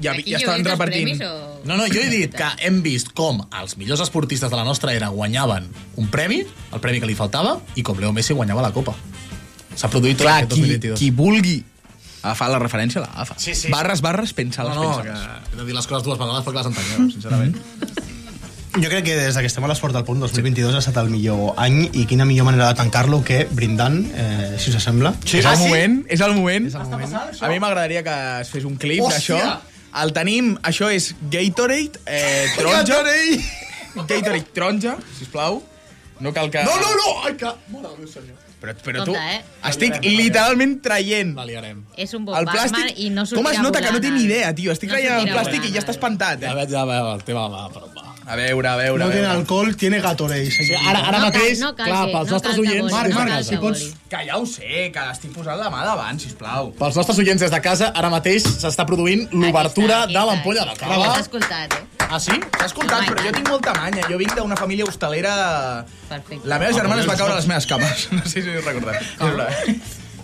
[0.00, 1.16] ja, Aquí ja estaven repartint...
[1.16, 4.56] premis o- No, no, jo he dit que hem vist com els millors esportistes de
[4.56, 5.66] la nostra era guanyaven
[5.96, 6.42] un premi,
[6.72, 8.92] el premi que li faltava, i com Leo Messi guanyava la Copa.
[9.76, 10.98] S'ha produït tot Clar, aquest qui, 2022.
[10.98, 11.56] qui vulgui
[12.26, 13.36] agafar la referència, l'agafa.
[13.38, 13.70] Sí, sí.
[13.70, 16.62] Barres, barres, pensa les No, no, que he de dir les coses dues vegades perquè
[16.62, 17.56] les entengueu, sincerament.
[18.76, 21.54] Jo crec que des que estem a l'Esport al punt 2022 ha estat el millor
[21.62, 25.14] any i quina millor manera de tancar-lo que brindant, eh, si us sembla.
[25.24, 26.68] Sí, és el moment, és el moment.
[26.74, 27.14] el moment.
[27.40, 29.40] A mi m'agradaria que es fes un clip d'això.
[29.96, 32.82] El tenim, això és Gatorade, eh, taronja.
[32.82, 33.38] Gatorade!
[33.94, 35.62] Gatorade taronja, sisplau.
[36.20, 36.64] No cal que...
[36.64, 37.14] No, no, no!
[37.24, 37.48] Ai, que...
[37.72, 38.45] Mare de Déu, senyor.
[38.60, 39.12] Però, però tu...
[39.12, 39.42] Compte, eh?
[39.68, 41.82] Estic literalment traient La liarem.
[42.00, 42.98] És un bon el Batman plàstic...
[43.04, 44.72] i no sortirà Com es nota que no té volant ni idea, tio?
[44.72, 46.58] Estic no traient el plàstic i volant ja està espantat, Ja eh?
[46.62, 48.04] veig, ja veig, el tema va, però va.
[48.26, 50.50] A veure, a veure, No a tiene alcohol, tiene Gatorade.
[50.50, 52.92] Sí, ara, ara No cal- mateix, no cal clar, que- pels no nostres cal oients...
[52.92, 53.84] Marc, no Marc, cal si pots-.
[54.10, 56.72] Que ja ho sé, que estic posant la mà davant, sisplau.
[56.80, 60.80] Pels nostres oients des de casa, ara mateix s'està produint l'obertura de l'ampolla de aquí
[60.88, 61.12] cava.
[61.14, 61.95] S'ha escoltat, eh?
[62.10, 62.36] Ah, sí?
[62.58, 64.04] S'ha escoltat, però jo tinc molta manya.
[64.10, 65.32] Jo vinc d'una família hostalera...
[66.08, 66.46] Perfecte.
[66.48, 68.06] La meva germana es va caure a les meves cames.
[68.16, 68.94] No sé si us recordeu.
[69.26, 69.48] Una-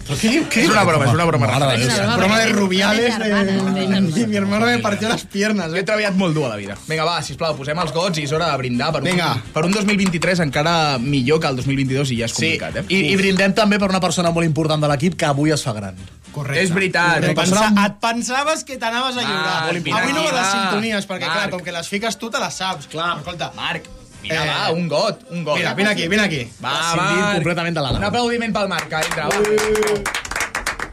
[0.07, 0.43] Però què diu?
[0.51, 1.47] Què És una broma, és una broma.
[1.47, 2.17] Mare de Déu, És una broma.
[2.19, 3.19] Broma de Rubiales.
[3.19, 4.23] De.
[4.23, 5.69] Y mi hermano me partió las piernas.
[5.71, 5.85] Jo he Eh?
[5.85, 6.77] treballat molt dur a la vida.
[6.89, 9.31] Vinga, va, sisplau, posem els gots i és hora de brindar per un, Vinga.
[9.55, 12.85] per un 2023 encara millor que el 2022 i ja és Sí, complicat, eh?
[12.89, 15.73] i, i brindem també per una persona molt important de l'equip que avui es fa
[15.73, 15.97] gran.
[16.33, 16.63] Correcte.
[16.65, 17.23] És veritat.
[17.25, 19.57] Et, pensa, et pensaves que t'anaves a lliurar.
[19.69, 21.51] Va, Avui no va de sintonies, perquè clar, Marc.
[21.51, 22.87] com que les fiques tu te les saps.
[22.89, 23.19] Clar.
[23.19, 23.85] Escolta, Marc,
[24.23, 25.57] mira, Eh, va, un got, un got.
[25.57, 26.51] mira, vine aquí, vine aquí.
[26.65, 27.35] Va, Marc.
[27.35, 27.99] completament de l'Anna.
[27.99, 29.27] Un aplaudiment pel Marc, que entra.
[29.29, 29.39] Va,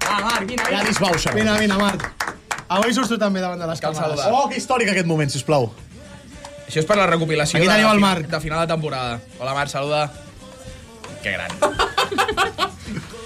[0.09, 0.83] va Marc, vine, Ja vine.
[0.89, 1.31] disbauxa.
[1.31, 2.11] Vine, vine, Marc.
[2.69, 4.19] Avui surts tu també davant de les càmeres.
[4.31, 5.71] Oh, que històric aquest moment, sisplau.
[6.67, 8.27] Això és per la recopilació Aquí de, teniu el fi- Marc.
[8.27, 9.19] de final de temporada.
[9.39, 10.11] Hola, Marc, saluda.
[11.23, 11.49] Que gran.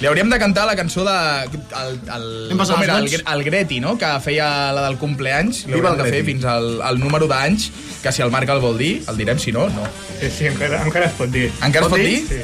[0.00, 1.14] Li hauríem de cantar la cançó de...
[1.44, 2.26] El, el,
[2.56, 2.96] com era?
[3.02, 5.66] El, el Greti, no?, que feia la del compleanys.
[5.68, 7.68] Li hauríem de fer fins al, al número d'anys,
[8.02, 9.84] que si el Marc el vol dir, el direm, si no, no.
[10.20, 11.50] Sí, sí, encara, encara es pot dir.
[11.60, 12.18] Encara es pot dir?
[12.30, 12.40] Sí.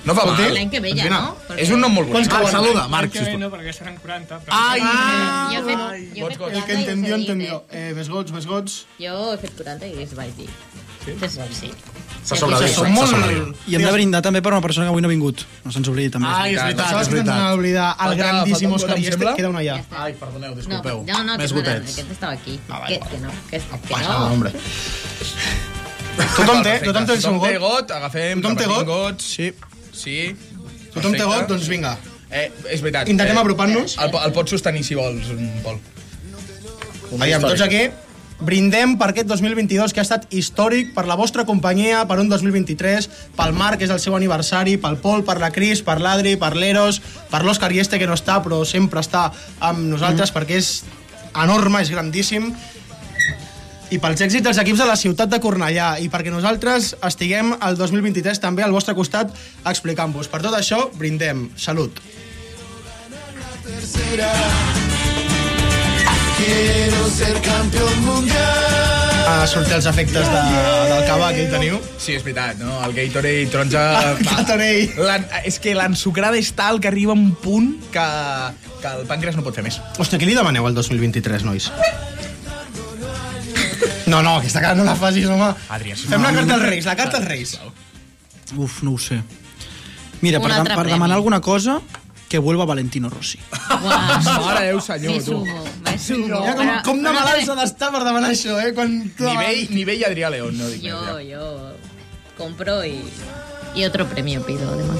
[0.00, 0.38] No fa mal.
[0.54, 1.34] L'any que ve ja, no?
[1.48, 2.30] Perquè- És un nom molt bonic.
[2.32, 3.40] Marc, saluda, Marc, L'any que ve sisplau.
[3.42, 4.38] no, perquè seran 40.
[4.46, 4.56] Però...
[4.56, 4.80] Ai!
[4.80, 6.38] Jo he fet, jo he fet Vots, vots.
[6.38, 7.58] 40 El que entendió, dit, entendió.
[7.70, 8.78] Eh, més gots, més gots.
[8.96, 9.02] eh?
[9.04, 10.48] Jo he fet 40 i us vaig dir.
[11.18, 11.40] Sí?
[11.60, 11.70] Sí.
[12.20, 12.84] S'ha sobreviscut.
[12.84, 13.56] Som s'ha molt...
[13.66, 15.40] I hem de brindar també per una persona que avui no ha vingut.
[15.64, 16.28] No se'ns oblidi, també.
[16.28, 17.40] Ai, és veritat, Saps és que veritat.
[17.40, 19.32] van oblidar el grandíssim falta un Òscar got, em i este sembla?
[19.38, 19.76] queda una ja.
[20.04, 21.00] Ai, perdoneu, No, disculpeu.
[21.08, 21.94] no, no, Més que, no, gotets.
[21.96, 22.58] aquest estava aquí.
[22.68, 24.26] Ah, que, que no, que, que Passa, no.
[24.34, 24.52] hombre.
[26.36, 27.64] Tothom té, tothom té el seu Tothom té got.
[27.88, 29.20] got, agafem, Tothom té got?
[29.24, 29.50] Sí.
[29.96, 30.16] Sí.
[30.92, 31.96] Tothom té got, doncs vinga.
[32.30, 33.08] Eh, és veritat.
[33.10, 33.96] Intentem eh, apropar-nos.
[33.98, 35.32] El, po- el pots sostenir si vols,
[35.64, 35.80] Pol.
[37.18, 37.88] Aviam, tots aquí
[38.40, 43.08] brindem per aquest 2022 que ha estat històric per la vostra companyia, per un 2023,
[43.36, 46.54] pel Marc, que és el seu aniversari, pel Pol, per la Cris, per l'Adri, per
[46.56, 49.28] l'Eros, per l'Òscar Ieste, que no està, però sempre està
[49.60, 50.72] amb nosaltres, perquè és
[51.34, 52.50] enorme, és grandíssim,
[53.90, 57.78] i pels èxits dels equips de la ciutat de Cornellà, i perquè nosaltres estiguem el
[57.78, 59.34] 2023 també al vostre costat
[59.66, 60.30] explicant-vos.
[60.30, 61.48] Per tot això, brindem.
[61.58, 61.98] Salut.
[66.40, 68.68] Quiero ser campeón mundial.
[69.30, 70.40] Uh, sortir els efectes de,
[70.90, 71.76] del cava que hi teniu.
[72.00, 72.78] Sí, és veritat, no?
[72.86, 73.82] El Gatorade taronja...
[73.98, 74.88] Ah, Gatorade.
[74.98, 78.06] L'en- És que l'ensucrada és tal que arriba a un punt que,
[78.82, 79.78] que el pàncreas no pot fer més.
[80.00, 81.68] Hòstia, què li demaneu al 2023, nois?
[84.10, 85.52] No, no, aquesta cara no la facis, home.
[85.70, 87.54] Adrià, si Fem no- la carta als Reis, la carta als Reis.
[88.56, 89.20] Uf, no ho sé.
[90.24, 91.78] Mira, Un per, per demanar alguna cosa,
[92.30, 93.38] que vuelva Valentino Rossi.
[93.82, 95.24] Mare Déu, senyor, Me tu.
[95.32, 96.26] sumo, me sumo.
[96.40, 98.72] Mira com, Però- com de però- malalt s'ha d'estar per demanar això, eh?
[98.72, 101.26] Quan Nivell, nivell Adrià León, no dic Yo, més.
[101.28, 101.72] yo
[102.38, 103.02] compro y,
[103.74, 104.98] y otro premio pido, además.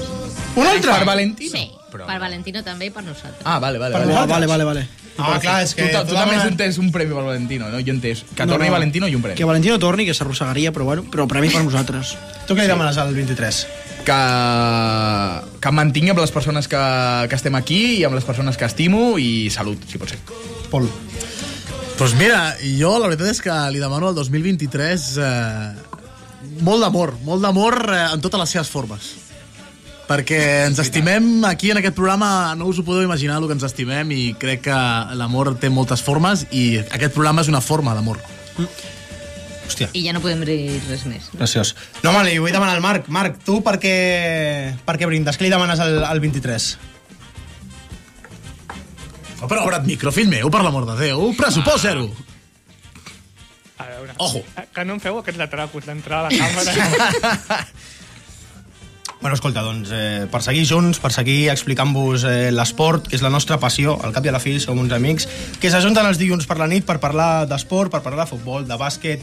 [0.57, 0.91] Un altre?
[0.91, 1.51] Per Valentino?
[1.51, 3.41] Sí, Però- per Valentino també i per nosaltres.
[3.45, 3.95] Ah, vale, vale.
[3.95, 4.27] Per vale.
[4.27, 4.87] vale, vale, vale.
[5.17, 5.89] Ah, clar, és que...
[5.91, 7.81] tu, tu també has entès un premi per Valentino, no?
[7.83, 8.23] Jo he entès.
[8.35, 8.77] Que No, torni no.
[8.77, 9.37] Valentino i un premi.
[9.37, 12.15] Que Valentino torni, que s'arrossegaria, però bueno, però premi per nosaltres.
[12.47, 13.65] Tu què li demanes al 23?
[14.05, 14.21] que,
[15.61, 16.81] que em mantingui amb les persones que,
[17.29, 20.19] que estem aquí i amb les persones que estimo i salut, si pot ser.
[20.71, 20.87] Pol.
[21.99, 25.91] Doncs mira, jo la veritat és que li demano al 2023 eh,
[26.65, 29.11] molt d'amor, molt d'amor eh, en totes les seves formes.
[30.11, 33.63] Perquè ens estimem aquí en aquest programa, no us ho podeu imaginar el que ens
[33.63, 34.79] estimem i crec que
[35.15, 38.19] l'amor té moltes formes i aquest programa és una forma d'amor.
[39.69, 39.87] Hòstia.
[39.95, 41.29] I ja no podem dir res més.
[41.31, 41.71] Graciós.
[42.01, 43.07] No, home, li vull demanar al Marc.
[43.07, 43.93] Marc, tu per què,
[44.83, 45.39] per què brindes?
[45.39, 46.67] Què li demanes al, al 23?
[49.39, 51.29] Oh, però obre't micro, fill meu, per l'amor de Déu.
[51.39, 52.09] Pressupost zero.
[53.79, 54.43] A veure, Ojo.
[54.75, 57.63] que no em feu aquests atracos d'entrar a la càmera.
[59.21, 63.29] Bueno, escolta, doncs, eh, per seguir junts, per seguir explicant-vos eh, l'esport, que és la
[63.29, 65.27] nostra passió, al cap i a la fi som uns amics,
[65.61, 68.79] que s'ajunten els dilluns per la nit per parlar d'esport, per parlar de futbol, de
[68.81, 69.21] bàsquet,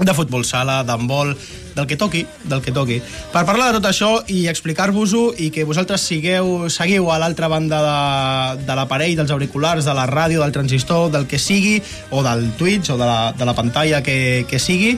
[0.00, 1.34] de futbol sala, d'handbol,
[1.76, 2.96] del que toqui, del que toqui.
[3.32, 7.82] Per parlar de tot això i explicar-vos-ho i que vosaltres sigueu, seguiu a l'altra banda
[7.84, 12.50] de, de l'aparell, dels auriculars, de la ràdio, del transistor, del que sigui, o del
[12.56, 14.96] Twitch, o de la, de la pantalla que, que sigui,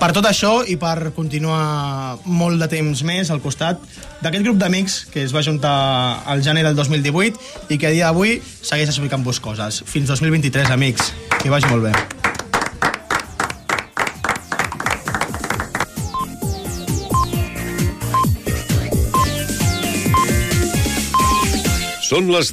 [0.00, 3.80] per tot això i per continuar molt de temps més al costat
[4.22, 5.74] d'aquest grup d'amics que es va juntar
[6.26, 9.82] al gener del 2018 i que a dia d'avui segueix explicant-vos coses.
[9.86, 11.12] Fins 2023, amics.
[11.42, 11.94] Que vagi molt bé.
[22.12, 22.50] Són les